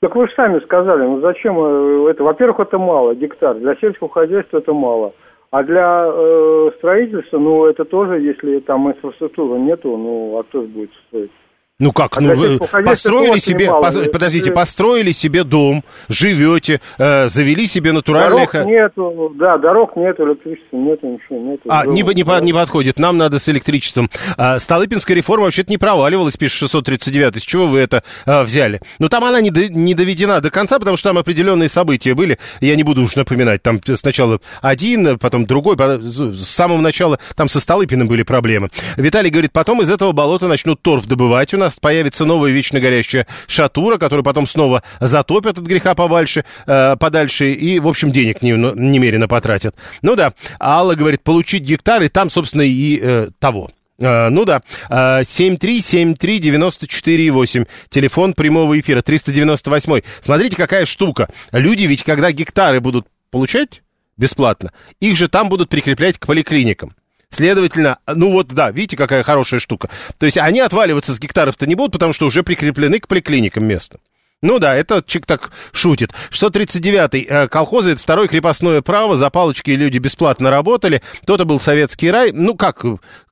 [0.00, 2.24] Так вы же сами сказали, ну зачем э, это?
[2.24, 3.56] Во-первых, это мало, гектар.
[3.56, 5.12] Для сельского хозяйства это мало.
[5.50, 10.68] А для э, строительства, ну, это тоже, если там инфраструктуры нету, ну, а кто же
[10.68, 11.32] будет строить?
[11.80, 17.28] Ну как, а ну вы построили себе, мало, пос, подождите, построили себе дом, живете, э,
[17.28, 18.46] завели себе натуральные...
[18.52, 21.62] Дорог нету, да, дорог нету, электричества нету, ничего нету.
[21.68, 22.40] А, не, не, да.
[22.40, 24.10] не подходит, нам надо с электричеством.
[24.36, 28.82] А, Столыпинская реформа вообще-то не проваливалась, пишет 639 с чего вы это а, взяли?
[28.98, 32.38] Ну там она не, до, не доведена до конца, потому что там определенные события были,
[32.60, 37.58] я не буду уж напоминать, там сначала один, потом другой, с самого начала там со
[37.58, 38.68] Столыпиным были проблемы.
[38.98, 42.80] Виталий говорит, потом из этого болота начнут торф добывать у нас, нас появится новая вечно
[42.80, 48.42] горящая шатура, которую потом снова затопят от греха побольше, э, подальше и, в общем, денег
[48.42, 49.76] не, ну, немерено потратят.
[50.02, 53.70] Ну да, Алла говорит, получить гектар, и там, собственно, и э, того.
[53.98, 60.00] Uh, ну да, uh, 7373948, телефон прямого эфира, 398.
[60.22, 61.28] Смотрите, какая штука.
[61.52, 63.82] Люди ведь, когда гектары будут получать
[64.16, 66.94] бесплатно, их же там будут прикреплять к поликлиникам.
[67.30, 69.88] Следовательно, ну вот, да, видите, какая хорошая штука.
[70.18, 74.00] То есть они отваливаться с гектаров-то не будут, потому что уже прикреплены к поликлиникам местным.
[74.42, 76.12] Ну да, это чик так шутит.
[76.30, 82.10] 639-й э, колхозы, это второе крепостное право, за палочки люди бесплатно работали, кто-то был советский
[82.10, 82.82] рай, ну как,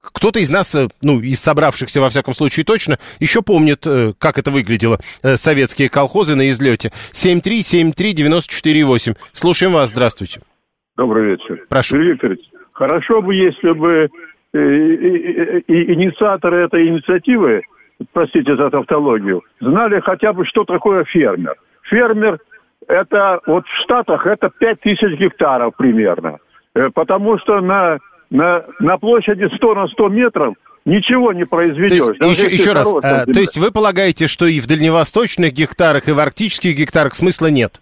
[0.02, 4.36] кто-то из нас, э, ну из собравшихся во всяком случае точно, еще помнит, э, как
[4.36, 6.92] это выглядело, советские колхозы на излете.
[7.12, 9.16] 7373948.
[9.32, 10.42] Слушаем вас, здравствуйте.
[10.98, 11.64] Добрый вечер.
[11.70, 11.96] Прошу.
[11.96, 12.40] Юрий Викторович,
[12.78, 14.08] Хорошо бы, если бы
[14.54, 14.58] э,
[15.66, 17.62] инициаторы этой инициативы,
[18.12, 21.56] простите за тавтологию, знали хотя бы, что такое фермер.
[21.90, 22.38] Фермер
[22.86, 26.38] это вот в Штатах это 5 тысяч гектаров примерно.
[26.76, 27.98] Э, потому что на,
[28.30, 32.16] на, на площади 100 на 100 метров ничего не произведешь.
[32.16, 36.08] То есть, еще, еще раз, а, то есть вы полагаете, что и в дальневосточных гектарах,
[36.08, 37.80] и в арктических гектарах смысла нет?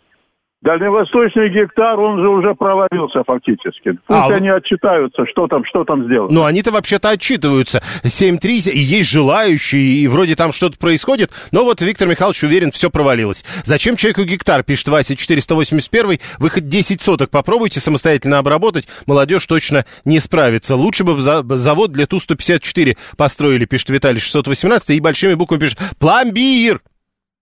[0.62, 3.92] Дальневосточный гектар, он же уже провалился фактически.
[4.06, 6.32] Пусть а, они отчитаются, что там, что там сделано.
[6.32, 7.82] Ну, они-то вообще-то отчитываются.
[8.02, 12.90] 7-3, и есть желающие, и вроде там что-то происходит, но вот Виктор Михайлович уверен, все
[12.90, 13.44] провалилось.
[13.64, 19.84] Зачем человеку гектар, пишет Вася 481, вы хоть 10 соток попробуйте самостоятельно обработать, молодежь точно
[20.06, 20.74] не справится.
[20.74, 26.80] Лучше бы завод для Ту-154 построили, пишет Виталий 618, и большими буквами пишет «Пломбир!»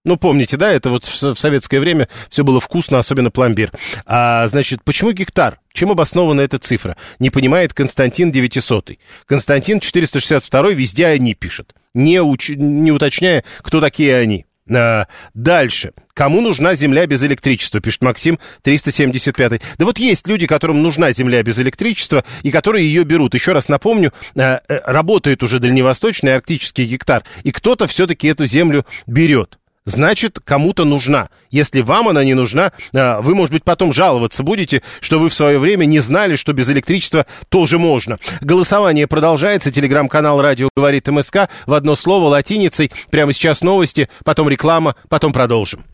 [0.05, 3.73] Ну, помните, да, это вот в, советское время все было вкусно, особенно пломбир.
[4.05, 5.61] А, значит, почему гектар?
[5.73, 6.97] Чем обоснована эта цифра?
[7.19, 8.93] Не понимает Константин 900.
[9.27, 12.51] Константин 462 везде они пишет, не, уч...
[12.51, 14.45] не уточняя, кто такие они.
[14.71, 15.93] А, дальше.
[16.13, 19.63] Кому нужна земля без электричества, пишет Максим 375.
[19.79, 23.33] Да вот есть люди, которым нужна земля без электричества и которые ее берут.
[23.33, 28.85] Еще раз напомню, а, э, работает уже дальневосточный арктический гектар, и кто-то все-таки эту землю
[29.07, 31.29] берет значит, кому-то нужна.
[31.51, 35.35] Если вам она не нужна, а, вы, может быть, потом жаловаться будете, что вы в
[35.35, 38.19] свое время не знали, что без электричества тоже можно.
[38.41, 39.71] Голосование продолжается.
[39.71, 42.91] Телеграм-канал «Радио говорит МСК» в одно слово латиницей.
[43.11, 45.85] Прямо сейчас новости, потом реклама, потом продолжим.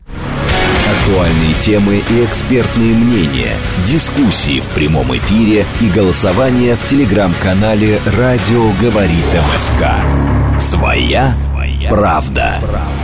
[0.91, 9.25] Актуальные темы и экспертные мнения, дискуссии в прямом эфире и голосование в телеграм-канале «Радио говорит
[9.53, 10.59] МСК».
[10.59, 12.59] Своя, Своя правда.
[12.61, 13.00] правда.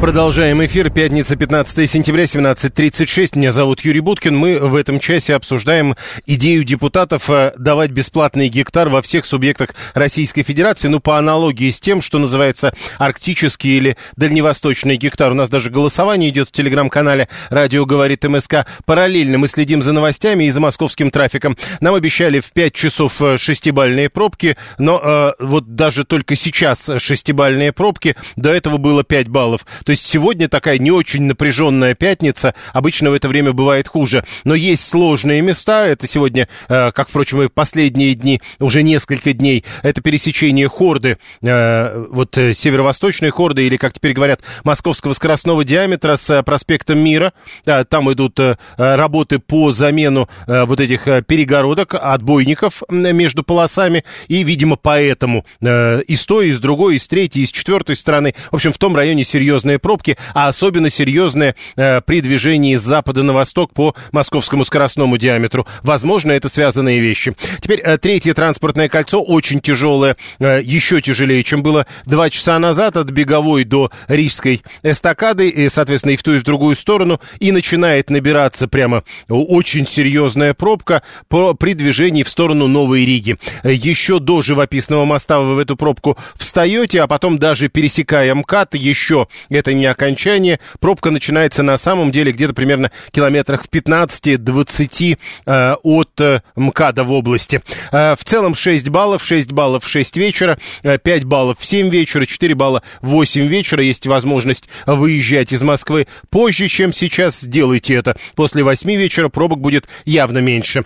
[0.00, 0.90] Продолжаем эфир.
[0.90, 3.36] Пятница, 15 сентября, 17.36.
[3.36, 4.36] Меня зовут Юрий Буткин.
[4.36, 10.44] Мы в этом часе обсуждаем идею депутатов э, давать бесплатный гектар во всех субъектах Российской
[10.44, 10.86] Федерации.
[10.86, 15.32] Ну, по аналогии с тем, что называется арктический или дальневосточный гектар.
[15.32, 18.66] У нас даже голосование идет в телеграм-канале «Радио говорит МСК».
[18.86, 21.56] Параллельно мы следим за новостями и за московским трафиком.
[21.80, 27.72] Нам обещали в 5 часов э, шестибальные пробки, но э, вот даже только сейчас шестибальные
[27.72, 28.14] пробки.
[28.36, 29.66] До этого было 5 баллов.
[29.88, 32.54] То есть сегодня такая не очень напряженная пятница.
[32.74, 34.22] Обычно в это время бывает хуже.
[34.44, 35.86] Но есть сложные места.
[35.86, 42.06] Это сегодня, э, как, впрочем, и последние дни, уже несколько дней, это пересечение хорды, э,
[42.10, 47.32] вот э, северо-восточной хорды, или, как теперь говорят, московского скоростного диаметра с проспектом Мира.
[47.64, 48.38] Там идут
[48.76, 54.04] работы по замену вот этих перегородок, отбойников между полосами.
[54.26, 57.96] И, видимо, поэтому и с той, и с другой, и с третьей, и с четвертой
[57.96, 62.76] стороны, в общем, в том районе серьезные серьезные пробки, а особенно серьезные э, при движении
[62.76, 65.66] с запада на восток по московскому скоростному диаметру.
[65.82, 67.34] Возможно, это связанные вещи.
[67.60, 72.96] Теперь э, третье транспортное кольцо очень тяжелое, э, еще тяжелее, чем было два часа назад
[72.96, 77.52] от Беговой до Рижской эстакады, и, соответственно, и в ту, и в другую сторону, и
[77.52, 83.36] начинает набираться прямо очень серьезная пробка по, при движении в сторону Новой Риги.
[83.64, 89.28] Еще до живописного моста вы в эту пробку встаете, а потом даже пересекая МКАД, еще
[89.48, 90.60] это не окончание.
[90.80, 97.12] Пробка начинается на самом деле где-то примерно километрах в 15-20 э, от э, МКАДа в
[97.12, 97.62] области.
[97.92, 101.88] Э, в целом 6 баллов, 6 баллов в 6 вечера, э, 5 баллов в 7
[101.88, 103.82] вечера, 4 балла в 8 вечера.
[103.82, 107.40] Есть возможность выезжать из Москвы позже, чем сейчас.
[107.40, 108.16] Сделайте это.
[108.34, 110.84] После 8 вечера пробок будет явно меньше.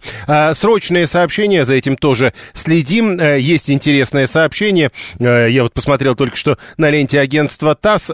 [0.55, 3.19] Срочные сообщения, за этим тоже следим.
[3.21, 4.91] Есть интересное сообщение.
[5.19, 8.13] Я вот посмотрел только что на ленте агентства ТАСС.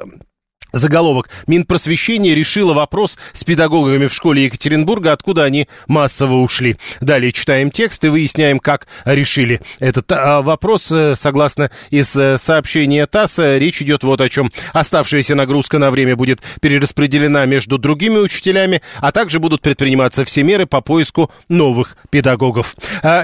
[0.73, 1.31] Заголовок.
[1.47, 6.77] Минпросвещение решило вопрос с педагогами в школе Екатеринбурга, откуда они массово ушли.
[7.01, 10.93] Далее читаем текст и выясняем, как решили этот а, вопрос.
[10.93, 14.53] Э, согласно из э, сообщения ТАСС, э, речь идет вот о чем.
[14.75, 20.67] Оставшаяся нагрузка на время будет перераспределена между другими учителями, а также будут предприниматься все меры
[20.67, 22.77] по поиску новых педагогов.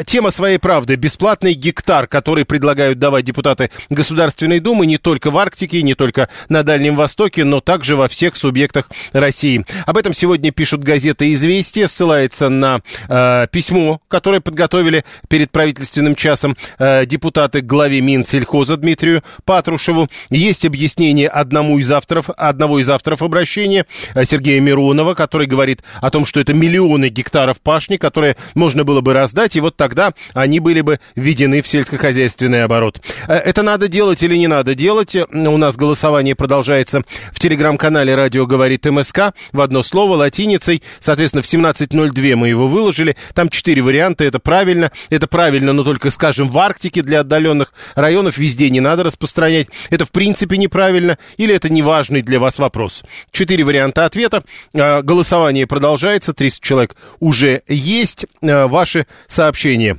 [0.06, 0.96] Тема своей правды.
[0.96, 6.62] Бесплатный гектар, который предлагают давать депутаты Государственной Думы не только в Арктике, не только на
[6.62, 9.64] Дальнем Востоке, Востоке, но также во всех субъектах России.
[9.86, 16.56] Об этом сегодня пишут газеты «Известия», ссылается на э, письмо, которое подготовили перед правительственным часом
[16.78, 20.08] э, депутаты главе Минсельхоза Дмитрию Патрушеву.
[20.30, 26.10] Есть объяснение одному из авторов, одного из авторов обращения, э, Сергея Миронова, который говорит о
[26.10, 30.60] том, что это миллионы гектаров пашни, которые можно было бы раздать, и вот тогда они
[30.60, 33.00] были бы введены в сельскохозяйственный оборот.
[33.26, 35.16] Э, это надо делать или не надо делать?
[35.16, 40.82] У нас голосование продолжается в телеграм-канале «Радио говорит МСК» в одно слово латиницей.
[41.00, 43.16] Соответственно, в 17.02 мы его выложили.
[43.34, 44.24] Там четыре варианта.
[44.24, 44.90] Это правильно.
[45.10, 49.68] Это правильно, но только, скажем, в Арктике для отдаленных районов везде не надо распространять.
[49.90, 51.18] Это в принципе неправильно.
[51.36, 53.02] Или это неважный для вас вопрос.
[53.30, 54.42] Четыре варианта ответа.
[54.74, 56.34] А, голосование продолжается.
[56.34, 58.26] 30 человек уже есть.
[58.42, 59.98] А, ваши сообщения.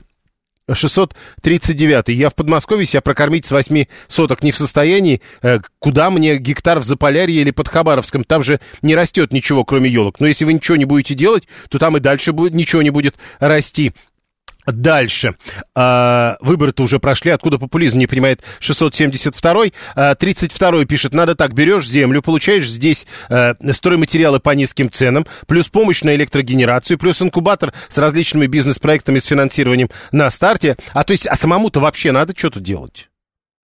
[0.73, 2.09] 639.
[2.09, 5.21] Я в Подмосковье себя прокормить с 8 соток не в состоянии.
[5.41, 8.23] Э, куда мне гектар в Заполярье или под Хабаровском?
[8.23, 10.19] Там же не растет ничего, кроме елок.
[10.19, 13.15] Но если вы ничего не будете делать, то там и дальше будет, ничего не будет
[13.39, 13.93] расти.
[14.65, 15.35] Дальше.
[15.75, 17.31] А, выборы-то уже прошли.
[17.31, 19.73] Откуда популизм, не понимает 672-й.
[19.95, 25.69] А, 32-й пишет, надо так, берешь землю, получаешь здесь а, стройматериалы по низким ценам, плюс
[25.69, 30.77] помощь на электрогенерацию, плюс инкубатор с различными бизнес-проектами, с финансированием на старте.
[30.93, 33.09] А то есть, а самому-то вообще надо что-то делать?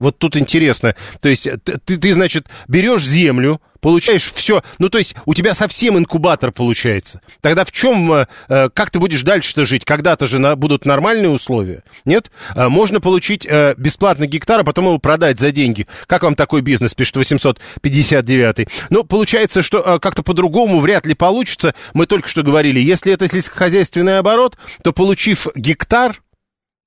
[0.01, 0.95] Вот тут интересно.
[1.21, 4.63] То есть ты, ты, значит, берешь землю, получаешь все.
[4.79, 7.21] Ну, то есть у тебя совсем инкубатор получается.
[7.39, 9.85] Тогда в чем, э, э, как ты будешь дальше-то жить?
[9.85, 11.83] Когда-то же будут нормальные условия.
[12.03, 12.31] Нет?
[12.55, 15.85] Э, можно получить э, бесплатно гектар, а потом его продать за деньги.
[16.07, 21.75] Как вам такой бизнес, пишет 859 Ну, получается, что э, как-то по-другому вряд ли получится.
[21.93, 26.21] Мы только что говорили, если это сельскохозяйственный оборот, то получив гектар,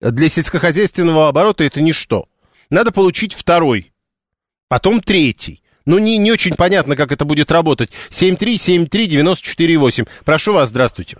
[0.00, 2.26] для сельскохозяйственного оборота это ничто.
[2.74, 3.92] Надо получить второй,
[4.68, 5.62] потом третий.
[5.86, 7.90] Ну, не, не очень понятно, как это будет работать.
[8.10, 10.08] 7373948.
[10.26, 11.18] Прошу вас, здравствуйте.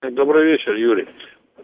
[0.00, 1.08] Добрый вечер, Юрий.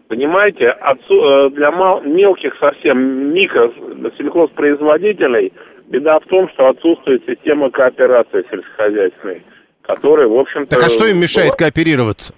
[0.09, 3.71] Понимаете, отцу, э, для мал, мелких совсем микро
[4.17, 5.53] сельхозпроизводителей
[5.87, 9.43] беда в том, что отсутствует система кооперации сельскохозяйственной,
[9.83, 10.75] которая, в общем-то...
[10.75, 12.33] Так а что им мешает кооперироваться?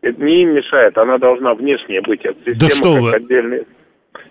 [0.00, 2.24] Это не им мешает, она должна внешне быть.
[2.24, 3.12] Это да что вы?
[3.12, 3.66] Отдельный...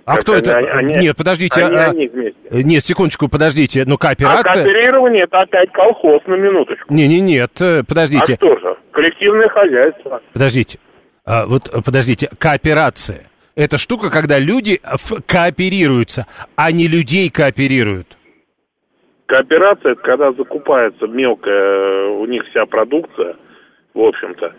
[0.05, 0.57] А Как кто это?
[0.57, 1.63] они- Нет, подождите.
[1.63, 2.37] они- а- они вместе.
[2.51, 3.83] Нет, секундочку, подождите.
[3.85, 4.63] Ну, А кооперация...
[4.63, 6.93] кооперирование это опять колхоз, на минуточку.
[6.93, 8.75] Не, не, нет, э, А подождите, что же?
[8.91, 10.21] Коллективное хозяйство.
[10.33, 10.79] подождите.
[11.25, 13.25] А, вот, э, подождите, кооперация.
[13.55, 14.79] Это штука, когда люди
[15.27, 18.17] кооперируются, а не людей кооперируют.
[19.27, 23.35] Кооперация это когда закупается мелкая у них вся продукция,
[23.93, 24.53] в общем-то.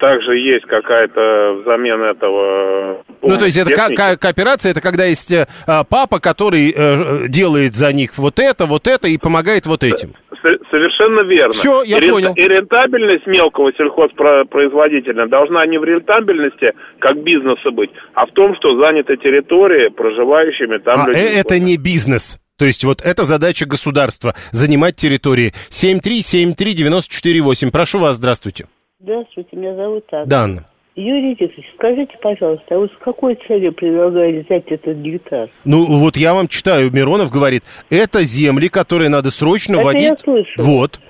[0.00, 3.04] Также есть какая-то взамен этого...
[3.20, 7.26] Ну, то есть это ко- ко- кооперация, это когда есть э, а, папа, который э,
[7.28, 10.14] делает за них вот это, вот это и помогает вот этим.
[10.42, 11.52] С- Совершенно верно.
[11.52, 12.32] Всё, я и понял.
[12.34, 18.82] И рентабельность мелкого сельхозпроизводителя должна не в рентабельности как бизнеса быть, а в том, что
[18.82, 21.20] заняты территории проживающими там А, людьми.
[21.22, 22.38] э, это не бизнес.
[22.56, 25.52] То есть вот это задача государства, занимать территории.
[25.68, 27.70] 7373948.
[27.70, 28.64] Прошу вас, здравствуйте.
[29.02, 30.26] Здравствуйте, меня зовут Анна.
[30.26, 30.64] Да, Анна.
[30.94, 35.48] Юрий Викторович, скажите, пожалуйста, а вот с какой целью предлагаете взять этот гектар?
[35.64, 40.02] Ну, вот я вам читаю, Миронов говорит, это земли, которые надо срочно Это вводить.
[40.02, 40.62] я слышу.
[40.62, 41.00] Вот.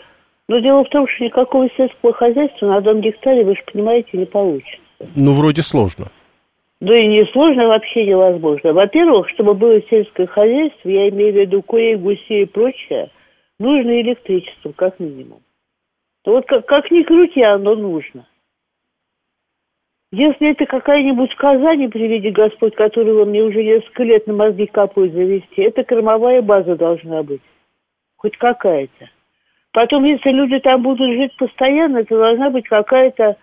[0.49, 4.27] Но дело в том, что никакого сельского хозяйства на одном гектаре, вы же понимаете, не
[4.27, 4.79] получится.
[5.17, 6.07] Ну, вроде сложно.
[6.81, 8.73] Да и несложно вообще невозможно.
[8.73, 13.11] Во-первых, чтобы было сельское хозяйство, я имею в виду курей, гусей и прочее,
[13.59, 15.41] нужно электричество, как минимум.
[16.25, 18.27] Вот как, как ни крути, оно нужно.
[20.13, 25.13] Если это какая-нибудь коза, не приведи Господь, которую мне уже несколько лет на мозги капают
[25.13, 27.43] завести, это кормовая база должна быть.
[28.17, 29.09] Хоть какая-то.
[29.73, 33.37] Потом, если люди там будут жить постоянно, это должна быть какая-то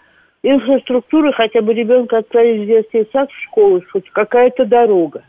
[0.43, 5.23] инфраструктура, хотя бы ребенка отправить в детский сад, в школу, хоть какая-то дорога.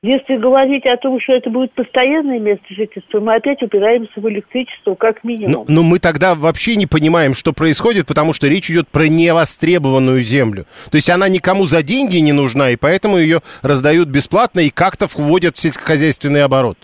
[0.00, 4.94] Если говорить о том, что это будет постоянное место жительства, мы опять упираемся в электричество
[4.94, 5.64] как Но, минимум.
[5.66, 10.66] но мы тогда вообще не понимаем, что происходит, потому что речь идет про невостребованную землю.
[10.92, 15.06] То есть она никому за деньги не нужна, и поэтому ее раздают бесплатно и как-то
[15.12, 16.78] вводят в сельскохозяйственный оборот.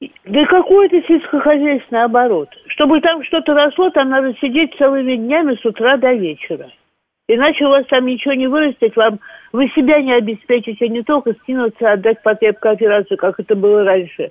[0.00, 2.50] Да какой это сельскохозяйственный оборот?
[2.68, 6.70] Чтобы там что-то росло, там надо сидеть целыми днями с утра до вечера.
[7.28, 9.20] Иначе у вас там ничего не вырастет, вам
[9.52, 14.30] вы себя не обеспечите, не только скинуться, отдать потреб кооперацию, как это было раньше.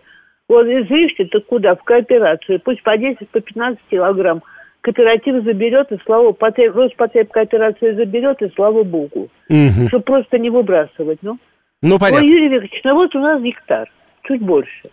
[0.49, 1.75] Вот из Ришки, так куда?
[1.75, 2.59] В кооперацию.
[2.59, 4.41] Пусть по 10, по 15 килограмм
[4.81, 9.29] кооператив заберет, и слава потреб, Роспотреб кооперация заберет, и слава богу.
[9.49, 9.89] Мгм.
[9.89, 11.37] Чтобы просто не выбрасывать, ну.
[11.81, 12.25] Ну, понятно.
[12.25, 13.91] Ой, Юрий Викторович, ну вот у нас гектар,
[14.23, 14.89] чуть больше.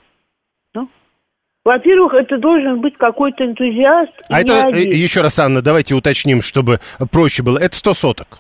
[0.75, 0.89] Ну,
[1.65, 4.13] во-первых, это должен быть какой-то энтузиаст.
[4.29, 4.93] А это, э, один.
[4.93, 6.79] еще раз, Анна, давайте уточним, чтобы
[7.11, 7.59] проще было.
[7.59, 8.39] Это 100 соток.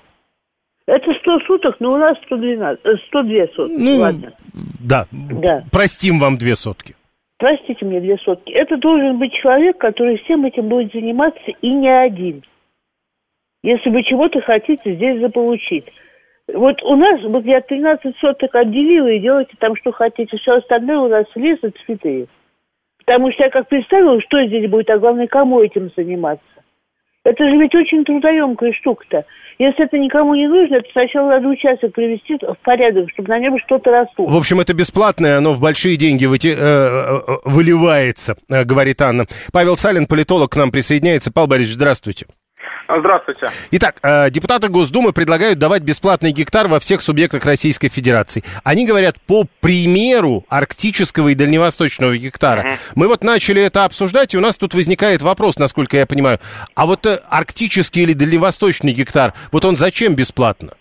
[0.86, 3.76] Это 100 суток, но у нас 112, э, 102 сутки.
[3.78, 4.32] Ну, Ладно.
[4.80, 5.06] Да.
[5.12, 5.64] Да.
[5.72, 6.94] Простим вам две сотки.
[7.38, 8.52] Простите мне две сотки.
[8.52, 12.42] Это должен быть человек, который всем этим будет заниматься и не один.
[13.62, 15.86] Если вы чего-то хотите здесь заполучить.
[16.52, 20.36] Вот у нас, вот я 13 соток отделила и делайте там что хотите.
[20.36, 22.28] Все остальное у нас лес и цветы.
[23.04, 26.44] Потому что я как представила, что здесь будет, а главное, кому этим заниматься.
[27.24, 29.24] Это же ведь очень трудоемкая штука-то.
[29.58, 33.56] Если это никому не нужно, то сначала надо участок привести в порядок, чтобы на нем
[33.64, 34.26] что-то росло.
[34.26, 39.26] В общем, это бесплатное, оно в большие деньги выте- э, э, выливается, э, говорит Анна.
[39.52, 41.32] Павел Салин, политолог, к нам присоединяется.
[41.32, 42.26] Павел Борисович, здравствуйте.
[42.86, 43.50] Здравствуйте.
[43.72, 48.44] Итак, э, депутаты Госдумы предлагают давать бесплатный гектар во всех субъектах Российской Федерации.
[48.62, 52.76] Они говорят по примеру арктического и дальневосточного гектара.
[52.94, 56.40] Мы вот начали это обсуждать, и у нас тут возникает вопрос, насколько я понимаю.
[56.74, 60.74] А вот э, арктический или дальневосточный гектар, вот он зачем бесплатно?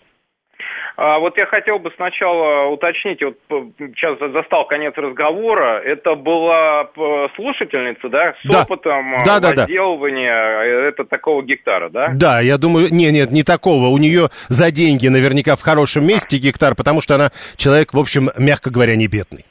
[0.96, 3.36] А, Вот я хотел бы сначала уточнить, вот
[3.78, 6.88] сейчас за- застал конец разговора, это была
[7.34, 8.62] слушательница, да, с Да.
[8.62, 9.62] опытом а, Да, да, да.
[9.62, 12.10] возделывания, э, это такого гектара, да?
[12.14, 13.88] Да, я думаю, не, нет, не такого.
[13.88, 18.30] У нее за деньги наверняка в хорошем месте гектар, потому что она человек, в общем,
[18.38, 19.44] мягко говоря, не бедный.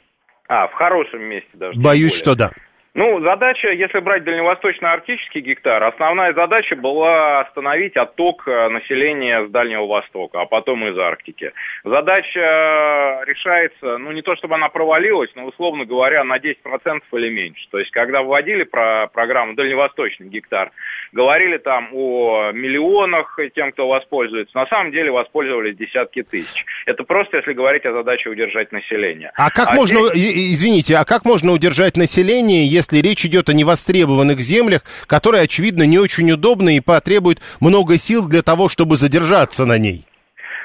[0.48, 1.78] А, в хорошем месте даже.
[1.78, 2.50] Боюсь, что да.
[2.96, 9.84] Ну, задача, если брать дальневосточно-арктический гектар, основная задача была остановить отток э, населения с Дальнего
[9.84, 11.50] Востока, а потом из Арктики.
[11.82, 16.54] Задача э, решается, ну, не то чтобы она провалилась, но, условно говоря, на 10%
[17.14, 17.66] или меньше.
[17.72, 20.70] То есть, когда вводили про программу «Дальневосточный гектар»,
[21.10, 24.56] говорили там о миллионах тем, кто воспользуется.
[24.56, 26.64] На самом деле воспользовались десятки тысяч.
[26.86, 29.32] Это просто, если говорить о задаче удержать население.
[29.36, 34.40] А как можно, здесь- извините, а как можно удержать население, если речь идет о невостребованных
[34.40, 39.78] землях, которые, очевидно, не очень удобны и потребуют много сил для того, чтобы задержаться на
[39.78, 40.06] ней?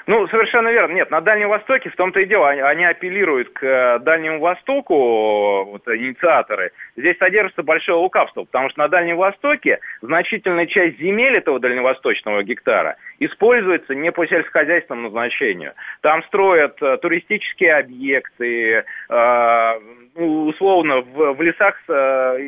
[0.07, 0.93] Ну, совершенно верно.
[0.93, 5.65] Нет, на Дальнем Востоке, в том-то и дело, они, они апеллируют к э, Дальнему Востоку,
[5.65, 6.71] вот, инициаторы.
[6.95, 12.97] Здесь содержится большое лукавство, потому что на Дальнем Востоке значительная часть земель этого дальневосточного гектара
[13.19, 15.73] используется не по сельскохозяйственному назначению.
[16.01, 19.73] Там строят э, туристические объекты, э,
[20.15, 21.93] ну, условно, в, в лесах э,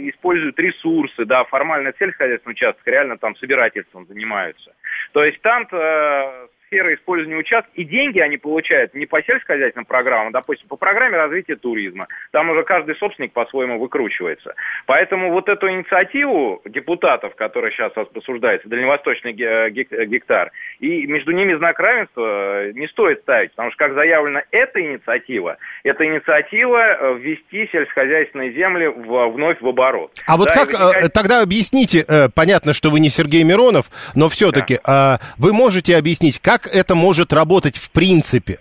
[0.10, 4.74] используют ресурсы, да, формально сельскохозяйственный участок, реально там собирательством занимаются.
[5.14, 10.30] То есть там-то э, сфера использования участков, и деньги они получают не по сельскохозяйственным программам,
[10.30, 12.08] а, допустим, по программе развития туризма.
[12.32, 14.56] Там уже каждый собственник по-своему выкручивается.
[14.86, 22.64] Поэтому вот эту инициативу депутатов, которая сейчас обсуждается, дальневосточный гектар, и между ними знак равенства
[22.64, 28.54] э, не стоит ставить, потому что, как заявлено, эта инициатива, это инициатива э, ввести сельскохозяйственные
[28.54, 30.14] земли в, вновь в оборот.
[30.26, 31.12] А вот как, возникает...
[31.12, 35.20] тогда объясните, понятно, что вы не Сергей Миронов, но все-таки да.
[35.38, 38.60] вы можете объяснить, как как это может работать в принципе?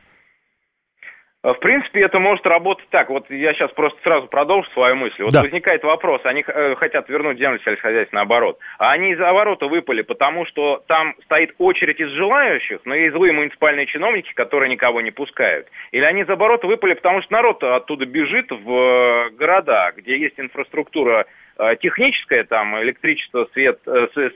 [1.42, 3.08] В принципе, это может работать так.
[3.08, 5.22] Вот я сейчас просто сразу продолжу свою мысль.
[5.22, 5.40] Вот да.
[5.40, 10.44] возникает вопрос, они э, хотят вернуть землю сельскохозяйственный оборот, а они из оборота выпали, потому
[10.44, 15.66] что там стоит очередь из желающих, но есть злые муниципальные чиновники, которые никого не пускают.
[15.92, 20.38] Или они из оборота выпали, потому что народ оттуда бежит в э, города, где есть
[20.38, 21.24] инфраструктура
[21.58, 23.80] э, техническая, там электричество, свет,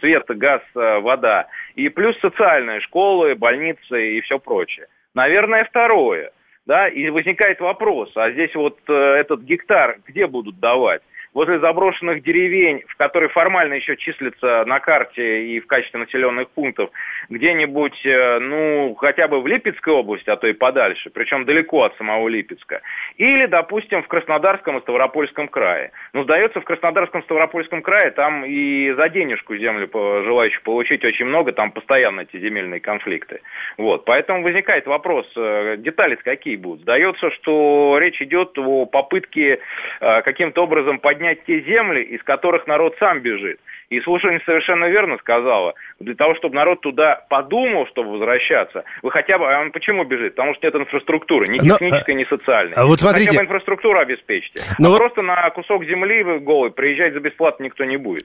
[0.00, 4.86] свет, газ, вода, и плюс социальные школы, больницы и все прочее.
[5.14, 6.30] Наверное, второе–
[6.66, 11.02] да, и возникает вопрос, а здесь вот э, этот гектар где будут давать?
[11.34, 16.90] Возле заброшенных деревень, в которые формально еще числятся на карте и в качестве населенных пунктов,
[17.28, 21.96] где-нибудь, э, ну, хотя бы в Липецкой области, а то и подальше, причем далеко от
[21.96, 22.80] самого Липецка.
[23.16, 25.90] Или, допустим, в Краснодарском и Ставропольском крае.
[26.12, 29.88] Ну, сдается, в Краснодарском и Ставропольском крае там и за денежку землю
[30.24, 33.40] желающих получить очень много, там постоянно эти земельные конфликты.
[33.76, 36.82] Вот, поэтому возникает вопрос, э, детали какие будут.
[36.82, 39.60] Сдается, что речь идет о попытке
[40.00, 43.58] э, каким-то образом поднять поднять те земли, из которых народ сам бежит.
[43.90, 49.38] И слушательница совершенно верно сказала, для того, чтобы народ туда подумал, чтобы возвращаться, вы хотя
[49.38, 50.34] бы, а он почему бежит?
[50.34, 52.72] Потому что нет инфраструктуры, ни технической, Но, ни социальной.
[52.76, 53.30] А вот смотрите.
[53.30, 54.62] Хотя бы инфраструктуру обеспечьте.
[54.78, 54.98] Но а вот...
[54.98, 58.24] просто на кусок земли голый приезжать за бесплатно никто не будет.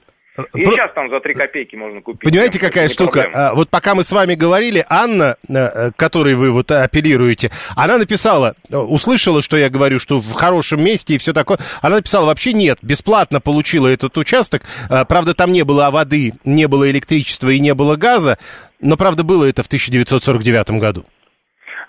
[0.54, 0.76] И Про...
[0.76, 2.22] сейчас там за 3 копейки можно купить.
[2.22, 3.22] Понимаете, какая штука?
[3.24, 3.52] Проблема.
[3.56, 8.56] Вот пока мы с вами говорили, Анна, э, э, которой вы вот апеллируете, она написала,
[8.70, 11.60] э, услышала, что я говорю, что в хорошем месте и все такое.
[11.82, 14.64] Она написала, вообще нет, бесплатно получила этот участок.
[15.08, 18.38] Правда, там не было воды, не было электричества и не было газа.
[18.80, 21.06] Но, правда, было это в 1949 году.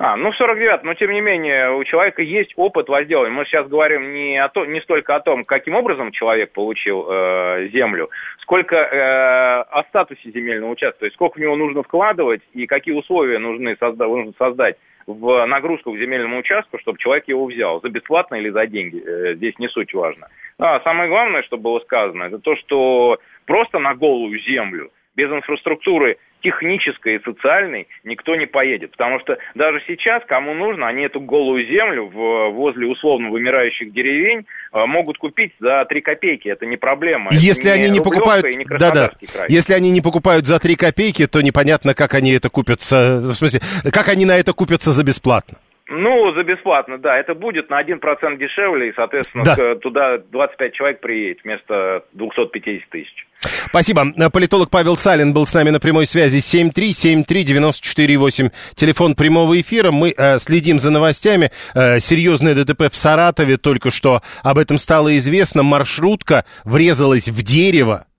[0.02, 3.34] А, ну, в 49 но тем не менее у человека есть опыт возделывания.
[3.36, 7.68] Мы сейчас говорим не, о то, не столько о том, каким образом человек получил э,
[7.70, 8.08] землю,
[8.40, 12.94] сколько э, о статусе земельного участка, то есть сколько в него нужно вкладывать и какие
[12.94, 14.76] условия нужны созда- нужно создать
[15.06, 19.34] в нагрузку к земельному участку, чтобы человек его взял, за бесплатно или за деньги, э,
[19.34, 20.28] здесь не суть важно.
[20.58, 26.16] А самое главное, что было сказано, это то, что просто на голую землю, без инфраструктуры
[26.40, 28.92] технической и социальной никто не поедет.
[28.92, 34.46] Потому что даже сейчас, кому нужно, они эту голую землю в, возле условно вымирающих деревень
[34.72, 36.48] э, могут купить за 3 копейки.
[36.48, 37.30] Это не проблема.
[37.32, 38.46] Если это не они не покупают...
[38.78, 39.10] Да, да.
[39.48, 43.20] Если они не покупают за 3 копейки, то непонятно, как они это купятся...
[43.22, 43.60] В смысле,
[43.92, 45.58] как они на это купятся за бесплатно.
[45.90, 47.18] Ну, за бесплатно, да.
[47.18, 49.74] Это будет на 1% дешевле, и, соответственно, да.
[49.74, 53.26] туда 25 человек приедет вместо 250 тысяч.
[53.40, 54.12] Спасибо.
[54.32, 56.38] Политолог Павел Салин был с нами на прямой связи.
[56.38, 58.52] 7373948.
[58.76, 59.90] Телефон прямого эфира.
[59.90, 61.50] Мы э, следим за новостями.
[61.74, 63.56] Э, серьезное ДТП в Саратове.
[63.56, 65.64] Только что об этом стало известно.
[65.64, 68.09] Маршрутка врезалась в дерево Э,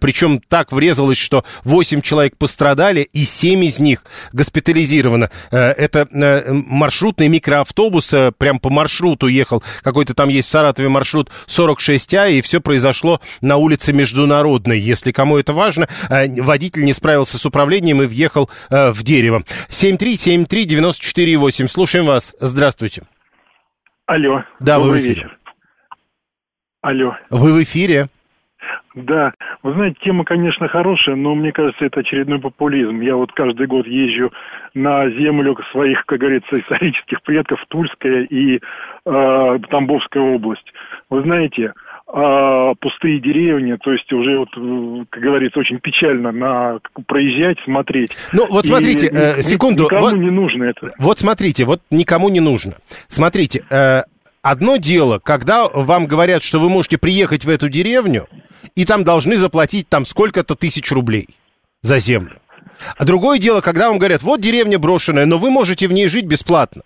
[0.00, 4.02] Причем так врезалось, что 8 человек пострадали, и 7 из них
[4.32, 5.30] госпитализировано.
[5.52, 9.62] Э, это э, маршрутный микроавтобус, прям по маршруту ехал.
[9.82, 14.80] Какой-то там есть в Саратове маршрут 46А, и все произошло на улице Международной.
[14.80, 19.44] Если кому это важно, водитель не справился с управлением и въехал в дерево.
[19.68, 21.68] 7373948.
[21.68, 22.34] Слушаем вас.
[22.40, 23.04] Здравствуйте.
[24.06, 24.42] Алло.
[24.58, 25.14] Да, вы в эфире.
[25.14, 25.38] вечер.
[26.80, 27.14] Алло.
[27.30, 28.08] Вы в эфире.
[28.94, 29.32] Да,
[29.62, 33.00] вы знаете, тема, конечно, хорошая, но мне кажется, это очередной популизм.
[33.00, 34.32] Я вот каждый год езжу
[34.74, 40.72] на землю своих, как говорится, исторических предков, Тульская и э, Тамбовская область.
[41.10, 41.72] Вы знаете,
[42.12, 48.10] э, пустые деревни, то есть уже, вот, как говорится, очень печально на проезжать, смотреть.
[48.32, 49.84] Ну, вот смотрите, и, э, секунду.
[49.84, 50.92] Никому вот, не нужно это.
[50.98, 52.74] Вот смотрите, вот никому не нужно.
[53.08, 54.02] Смотрите, э,
[54.50, 58.26] одно дело, когда вам говорят, что вы можете приехать в эту деревню,
[58.74, 61.28] и там должны заплатить там сколько-то тысяч рублей
[61.82, 62.38] за землю.
[62.96, 66.26] А другое дело, когда вам говорят, вот деревня брошенная, но вы можете в ней жить
[66.26, 66.82] бесплатно.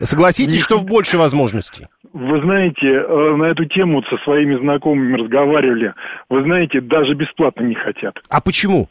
[0.00, 1.86] Согласитесь, что в больше возможностей?
[2.12, 5.94] Вы знаете, э, на эту тему со своими знакомыми разговаривали.
[6.28, 8.18] Вы знаете, даже бесплатно не хотят.
[8.28, 8.88] А почему?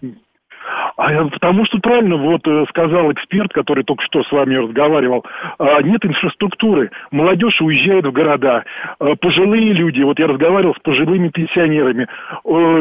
[0.97, 5.25] А потому что правильно вот э, сказал эксперт, который только что с вами разговаривал,
[5.57, 6.91] а, нет инфраструктуры.
[7.11, 8.63] Молодежь уезжает в города.
[8.99, 12.07] А, пожилые люди, вот я разговаривал с пожилыми пенсионерами,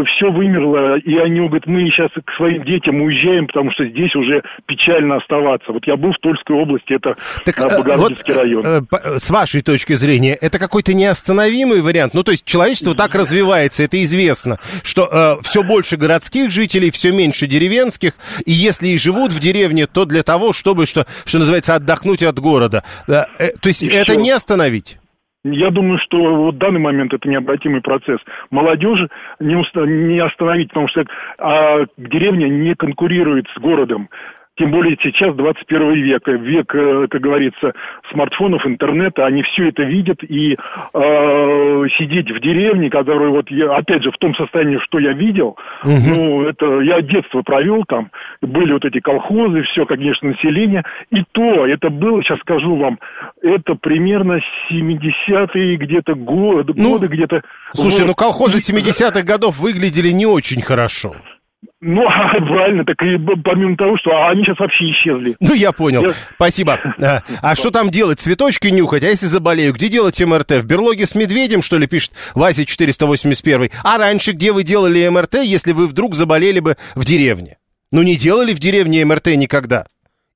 [0.06, 4.42] все вымерло, и они говорят, мы сейчас к своим детям уезжаем, потому что здесь уже
[4.66, 5.72] печально оставаться.
[5.72, 8.64] Вот я был в Тульской области, это так, а, Богородицкий вот, район.
[8.64, 12.14] Э, с вашей точки зрения, это какой-то неостановимый вариант?
[12.14, 17.12] Ну, то есть человечество так развивается, это известно, что э, все больше городских жителей, все
[17.12, 18.12] меньше деревенских, деревенских,
[18.44, 22.38] и если и живут в деревне, то для того, чтобы, что, что называется, отдохнуть от
[22.38, 22.82] города.
[23.08, 23.24] Э,
[23.60, 24.20] то есть и это все.
[24.20, 24.98] не остановить?
[25.42, 28.18] Я думаю, что вот в данный момент это необратимый процесс.
[28.50, 29.00] Молодежь
[29.38, 31.04] не, уста- не остановить, потому что
[31.38, 34.10] а, деревня не конкурирует с городом.
[34.60, 37.72] Тем более сейчас 21 век, век, э, как говорится,
[38.12, 40.56] смартфонов, интернета, они все это видят, и э,
[41.96, 45.92] сидеть в деревне, которую вот я, опять же, в том состоянии, что я видел, угу.
[46.06, 48.10] ну, это я детство провел там,
[48.42, 52.98] были вот эти колхозы, все, конечно, население, и то, это было, сейчас скажу вам,
[53.40, 54.40] это примерно
[54.70, 57.40] 70-е где-то годы, ну, годы где-то.
[57.72, 58.08] Слушайте, вот.
[58.08, 61.14] ну колхозы 70-х годов выглядели не очень хорошо.
[61.80, 65.36] Ну, правильно, так и помимо того, что они сейчас вообще исчезли.
[65.40, 66.02] Ну, я понял.
[66.02, 66.12] Я...
[66.34, 66.78] Спасибо.
[67.00, 68.20] А, а что там делать?
[68.20, 69.04] Цветочки нюхать?
[69.04, 70.52] А если заболею, где делать МРТ?
[70.52, 73.70] В берлоге с медведем, что ли, пишет Вася 481?
[73.82, 77.56] А раньше где вы делали МРТ, если вы вдруг заболели бы в деревне?
[77.90, 79.86] Ну, не делали в деревне МРТ никогда.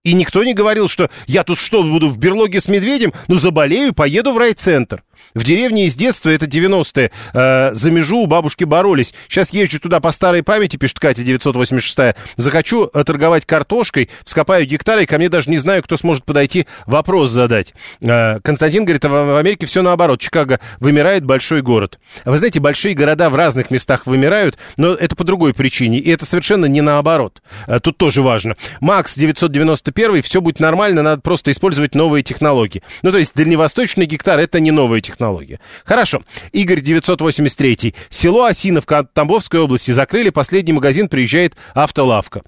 [0.05, 3.12] И никто не говорил, что я тут что, буду в берлоге с медведем?
[3.29, 5.03] Ну, заболею, поеду в райцентр.
[5.35, 9.14] В деревне из детства, это 90-е, э, за межу у бабушки боролись.
[9.29, 15.07] Сейчас езжу туда по старой памяти, пишет Катя 986 Захочу торговать картошкой, вскопаю гектары, и
[15.07, 17.75] ко мне даже не знаю, кто сможет подойти вопрос задать.
[18.01, 20.20] Э, Константин говорит, а в Америке все наоборот.
[20.20, 21.99] Чикаго вымирает большой город.
[22.25, 25.99] Вы знаете, большие города в разных местах вымирают, но это по другой причине.
[25.99, 27.43] И это совершенно не наоборот.
[27.66, 28.57] Э, тут тоже важно.
[28.81, 32.83] Макс 991 все будет нормально, надо просто использовать новые технологии.
[33.03, 35.61] Ну, то есть дальневосточный гектар это не новая технология технология.
[35.85, 36.23] Хорошо.
[36.53, 37.95] Игорь 983.
[38.11, 40.31] Село Осиновка Тамбовской области закрыли.
[40.31, 42.43] Последний магазин приезжает автолавка.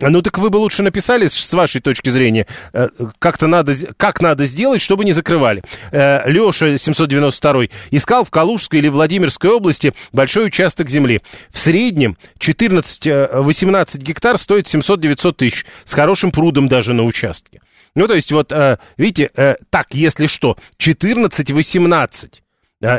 [0.00, 2.88] Ну так вы бы лучше написали, с вашей точки зрения, э,
[3.20, 5.62] как-то надо, как надо сделать, чтобы не закрывали.
[5.92, 11.22] Э, Леша, 792 искал в Калужской или Владимирской области большой участок земли.
[11.50, 17.60] В среднем 14-18 гектар стоит 700-900 тысяч, с хорошим прудом даже на участке.
[17.94, 22.42] Ну, то есть, вот, э, видите, э, так, если что, 14-18,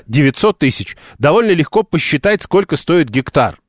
[0.07, 3.59] 900 тысяч, довольно легко посчитать, сколько стоит гектар.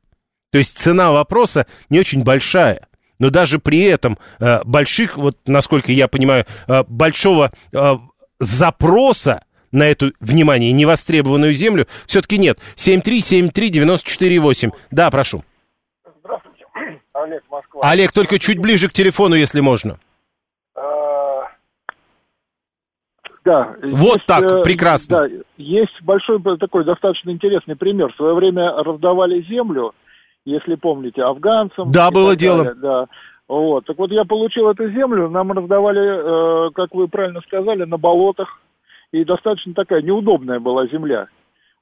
[0.53, 2.87] То есть цена вопроса не очень большая.
[3.19, 6.47] Но даже при этом э, больших, вот насколько я понимаю,
[6.87, 7.51] большого
[8.39, 12.61] запроса на эту, внимание, невостребованную землю все-таки нет.
[12.77, 14.73] 7373948.
[14.91, 15.45] Да, прошу.
[16.21, 16.65] Здравствуйте.
[17.13, 17.91] Олег, Москва.
[17.91, 19.99] Олег, только чуть ближе к телефону, если можно.
[23.47, 23.77] Да.
[23.81, 25.19] Вот есть, так, э, прекрасно.
[25.21, 28.13] Да, есть большой такой достаточно интересный пример.
[28.13, 29.95] В свое время раздавали землю,
[30.45, 31.93] если помните, афганцам.
[31.93, 32.65] Да, было дело.
[32.65, 33.07] Далее, да.
[33.47, 33.87] Вот.
[33.87, 38.61] Так вот, я получил эту землю, нам раздавали, э, как вы правильно сказали, на болотах.
[39.13, 41.29] И достаточно такая неудобная была земля.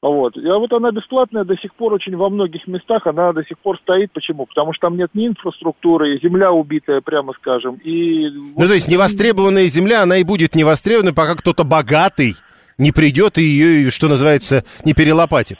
[0.05, 0.36] Вот.
[0.36, 3.78] А вот она бесплатная до сих пор очень во многих местах, она до сих пор
[3.78, 4.12] стоит.
[4.12, 4.44] Почему?
[4.44, 7.76] Потому что там нет ни инфраструктуры, земля убитая, прямо скажем.
[7.76, 8.28] И...
[8.28, 12.34] Ну, то есть невостребованная земля, она и будет невостребована, пока кто-то богатый
[12.76, 15.57] не придет и ее, что называется, не перелопатит.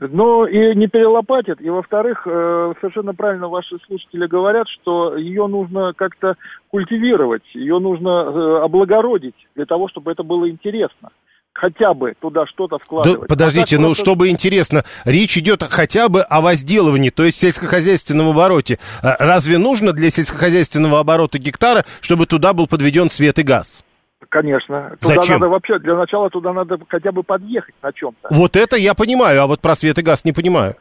[0.00, 1.60] Ну, и не перелопатит.
[1.60, 6.34] И, во-вторых, э, совершенно правильно ваши слушатели говорят, что ее нужно как-то
[6.68, 11.10] культивировать, ее нужно э, облагородить для того, чтобы это было интересно
[11.54, 13.22] хотя бы туда что-то вкладывать.
[13.22, 14.04] Да, подождите, а ну просто...
[14.04, 18.78] чтобы интересно, речь идет хотя бы о возделывании, то есть сельскохозяйственном обороте.
[19.02, 23.82] А разве нужно для сельскохозяйственного оборота гектара, чтобы туда был подведен свет и газ?
[24.28, 24.96] Конечно.
[25.00, 25.34] Туда Зачем?
[25.34, 28.34] надо вообще, для начала туда надо хотя бы подъехать на чем-то.
[28.34, 30.74] Вот это я понимаю, а вот про свет и газ не понимаю.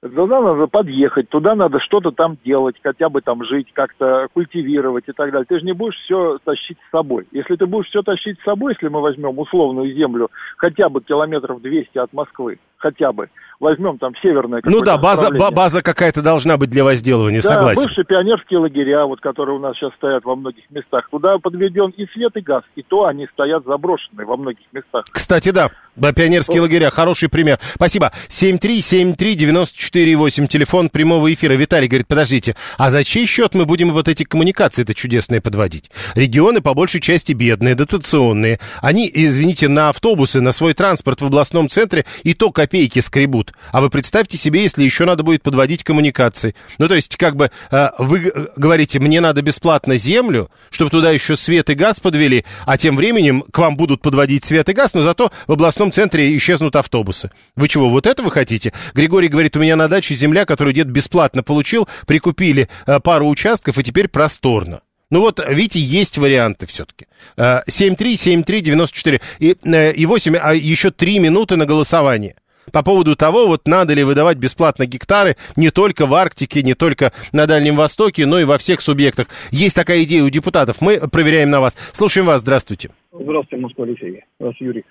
[0.00, 5.12] Туда надо подъехать, туда надо что-то там делать, хотя бы там жить, как-то культивировать и
[5.12, 5.44] так далее.
[5.44, 7.26] Ты же не будешь все тащить с собой.
[7.32, 11.60] Если ты будешь все тащить с собой, если мы возьмем условную землю хотя бы километров
[11.60, 13.28] 200 от Москвы, хотя бы.
[13.60, 17.82] Возьмем там северное Ну да, база, база какая-то должна быть для возделывания, Да, согласен.
[17.82, 22.06] бывшие пионерские лагеря, вот, которые у нас сейчас стоят во многих местах, туда подведен и
[22.12, 25.06] свет, и газ, и то они стоят заброшенные во многих местах.
[25.10, 27.58] Кстати, да, да, пионерские лагеря, хороший пример.
[27.74, 28.12] Спасибо.
[28.28, 31.54] 7373948, телефон прямого эфира.
[31.54, 35.90] Виталий говорит, подождите, а за чей счет мы будем вот эти коммуникации-то чудесные подводить?
[36.14, 38.60] Регионы по большей части бедные, дотационные.
[38.80, 43.54] Они, извините, на автобусы, на свой транспорт в областном центре и то копейки скребут.
[43.72, 46.54] А вы представьте себе, если еще надо будет подводить коммуникации.
[46.76, 51.34] Ну, то есть, как бы, э, вы говорите, мне надо бесплатно землю, чтобы туда еще
[51.34, 55.02] свет и газ подвели, а тем временем к вам будут подводить свет и газ, но
[55.02, 57.30] зато в областном центре исчезнут автобусы.
[57.56, 58.74] Вы чего, вот это вы хотите?
[58.92, 63.78] Григорий говорит, у меня на даче земля, которую дед бесплатно получил, прикупили э, пару участков,
[63.78, 64.82] и теперь просторно.
[65.10, 67.06] Ну вот, видите, есть варианты все-таки.
[67.38, 72.36] 7373948 и, э, и 8, а еще 3 минуты на голосование.
[72.72, 77.12] По поводу того, вот надо ли выдавать бесплатно гектары не только в Арктике, не только
[77.32, 79.28] на Дальнем Востоке, но и во всех субъектах.
[79.50, 80.80] Есть такая идея у депутатов.
[80.80, 81.74] Мы проверяем на вас.
[81.92, 82.40] Слушаем вас.
[82.40, 82.90] Здравствуйте.
[83.12, 84.24] Здравствуйте, Москва, Алексей.
[84.38, 84.84] Здравствуйте, Юрий.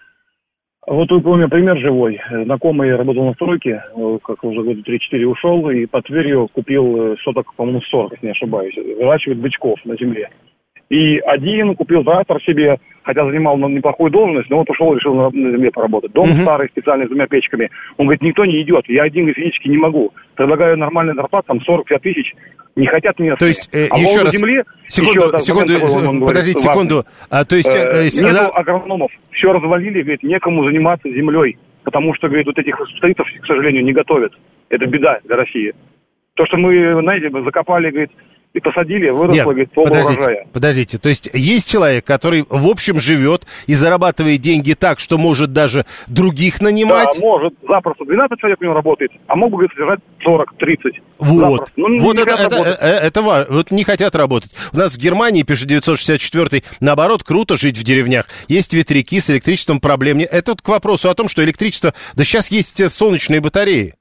[0.88, 2.18] Вот у меня пример живой.
[2.46, 7.16] Знакомый работал на стройке, э, как уже года 3-4 ушел, и под Тверью купил э,
[7.26, 8.76] соток, по-моему, 40, если не ошибаюсь.
[8.78, 10.30] Выращивает бычков на земле.
[10.90, 15.52] И один купил трактор себе, хотя занимал неплохую должность, но вот ушел, решил на, на
[15.52, 16.14] земле поработать.
[16.14, 16.42] Дом Мгм.
[16.44, 17.70] старый, специальный, с двумя печками.
[17.98, 20.14] Он говорит, никто не идет, я один физически не могу.
[20.36, 22.34] Предлагаю нормальный зарплат, там 40-50 тысяч,
[22.78, 23.38] не хотят местные.
[23.38, 27.04] То есть, э, а еще раз, земли, секунду, еще, секунду, момент он говорит, подождите секунду.
[27.30, 29.12] А, то есть, э, Э, нету она- агрономов.
[29.32, 31.58] Все развалили, говорит, некому заниматься землей.
[31.84, 34.34] Потому что, говорит, вот этих специалистов, к сожалению, не готовят.
[34.70, 35.74] Это беда для России.
[36.36, 38.12] То, что мы, знаете, закопали, говорит,
[38.58, 40.48] и посадили, выросло, Нет, говорит, подождите, урожая.
[40.52, 40.98] подождите.
[40.98, 45.86] То есть есть человек, который в общем живет и зарабатывает деньги так, что может даже
[46.08, 47.10] других нанимать?
[47.14, 48.06] Да, может, запросто.
[48.06, 51.02] 12 человек у него работает, а мог бы, говорит, содержать 40-30.
[51.20, 51.72] Вот.
[51.76, 52.78] Ну, вот это, это, работать.
[52.82, 54.52] э, это ва- вот не хотят работать.
[54.74, 58.26] У нас в Германии, пишет 964 наоборот, круто жить в деревнях.
[58.48, 60.18] Есть ветряки, с электричеством проблем.
[60.20, 61.94] Это вот к вопросу о том, что электричество...
[62.16, 63.94] Да сейчас есть э, солнечные батареи.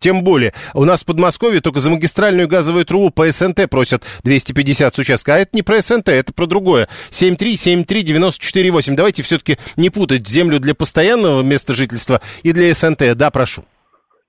[0.00, 4.94] Тем более, у нас в Подмосковье только за магистральную газовую трубу по СНТ просят 250
[4.94, 5.34] с участка.
[5.34, 6.86] А это не про СНТ, это про другое.
[7.10, 8.94] 7373948.
[8.94, 13.16] Давайте все-таки не путать землю для постоянного места жительства и для СНТ.
[13.16, 13.62] Да, прошу.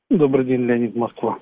[0.10, 1.38] Добрый день, Леонид Москва.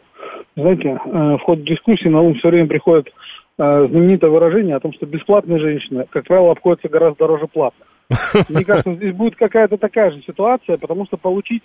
[0.57, 4.91] Знаете, э, в ходе дискуссии на ум все время приходит э, знаменитое выражение о том,
[4.91, 7.87] что бесплатные женщины, как правило, обходятся гораздо дороже платных.
[8.49, 11.63] Мне кажется, здесь будет какая-то такая же ситуация, потому что получить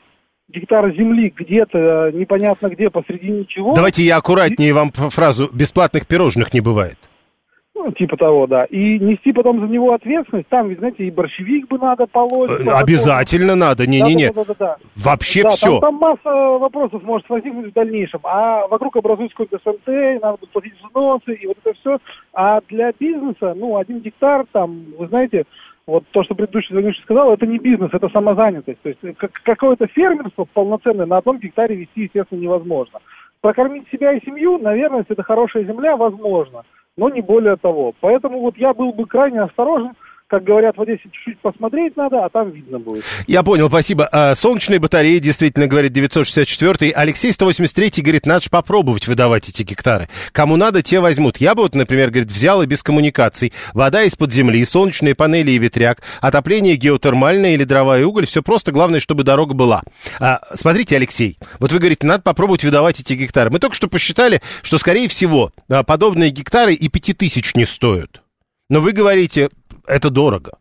[0.53, 3.75] гектар земли где-то э, непонятно где, посреди ничего...
[3.75, 6.99] Давайте я аккуратнее вам ф- фразу «бесплатных пирожных не бывает».
[7.75, 8.65] Ну, типа того, да.
[8.67, 12.51] И нести потом за него ответственность, там, ведь, знаете, и борщевик бы надо полоть.
[12.51, 14.29] Э, Обязательно надо, не-не-не.
[14.29, 14.77] Да-да-да-да-да.
[14.95, 15.81] Вообще Да, все.
[15.81, 18.21] Там, там масса вопросов может возникнуть в дальнейшем.
[18.25, 21.99] А вокруг образуется какой-то СНТ, и надо будет платить взносы, и вот это все.
[22.35, 25.45] А для бизнеса, ну, один гектар, там, вы знаете,
[25.87, 28.81] вот то, что предыдущий звонивший сказал, это не бизнес, это самозанятость.
[28.83, 33.01] То есть как, какое-то фермерство полноценное на одном гектаре вести, естественно, невозможно.
[33.41, 36.63] Прокормить себя и семью, наверное, если это хорошая земля, возможно,
[36.97, 37.93] но не более того.
[38.01, 39.93] Поэтому вот я был бы крайне осторожен,
[40.33, 43.05] как говорят в Одессе, чуть-чуть посмотреть надо, а там видно будет.
[43.27, 44.09] Я понял, спасибо.
[44.11, 46.89] А, солнечные батареи, действительно, говорит 964-й.
[46.89, 50.09] Алексей 183-й говорит, надо же попробовать выдавать эти гектары.
[50.33, 51.37] Кому надо, те возьмут.
[51.37, 53.53] Я бы вот, например, говорит, взял и без коммуникаций.
[53.75, 58.25] Вода из-под земли, солнечные панели и ветряк, отопление геотермальное или дрова и уголь.
[58.25, 59.83] Все просто, главное, чтобы дорога была.
[60.19, 63.51] А, смотрите, Алексей, вот вы говорите, надо попробовать выдавать эти гектары.
[63.51, 68.23] Мы только что посчитали, что, скорее всего, а, подобные гектары и пяти тысяч не стоят.
[68.73, 69.51] Но вы говорите,
[69.87, 70.53] это дорого.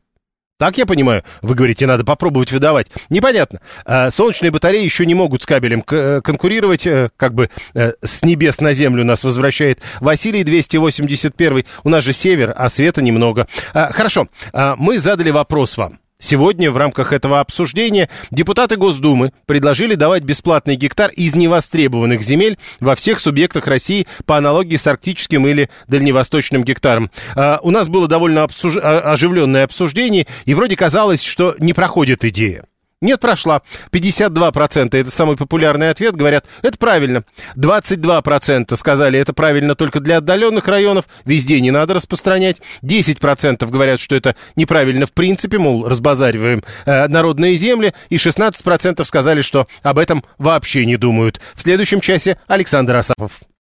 [0.62, 2.86] Так я понимаю, вы говорите, надо попробовать выдавать.
[3.10, 3.62] Непонятно.
[3.84, 8.22] А, Солнечные батареи еще не могут с кабелем э, конкурировать, э, как бы э, с
[8.22, 11.66] небес на землю нас возвращает Василий 281.
[11.84, 13.48] У нас же север, а света немного.
[13.74, 15.98] А, Хорошо, А, мы задали вопрос вам.
[16.22, 22.96] Сегодня в рамках этого обсуждения депутаты Госдумы предложили давать бесплатный гектар из невостребованных земель во
[22.96, 27.10] всех субъектах России по аналогии с арктическим или дальневосточным гектаром.
[27.36, 32.24] А, У нас было довольно обсуж- а- оживленное обсуждение, и вроде казалось, что не проходит
[32.24, 32.66] идея.
[33.02, 33.62] Нет, прошла.
[33.92, 37.24] 52% это самый популярный ответ, говорят, это правильно.
[37.56, 42.62] 22% сказали, это правильно только для отдаленных районов, везде не надо распространять.
[42.84, 47.94] 10% говорят, что это неправильно в принципе, мол, разбазариваем э, народные земли.
[48.10, 51.42] И 16% сказали, что об этом вообще не думают.
[51.56, 53.32] В следующем часе Александр Асапов.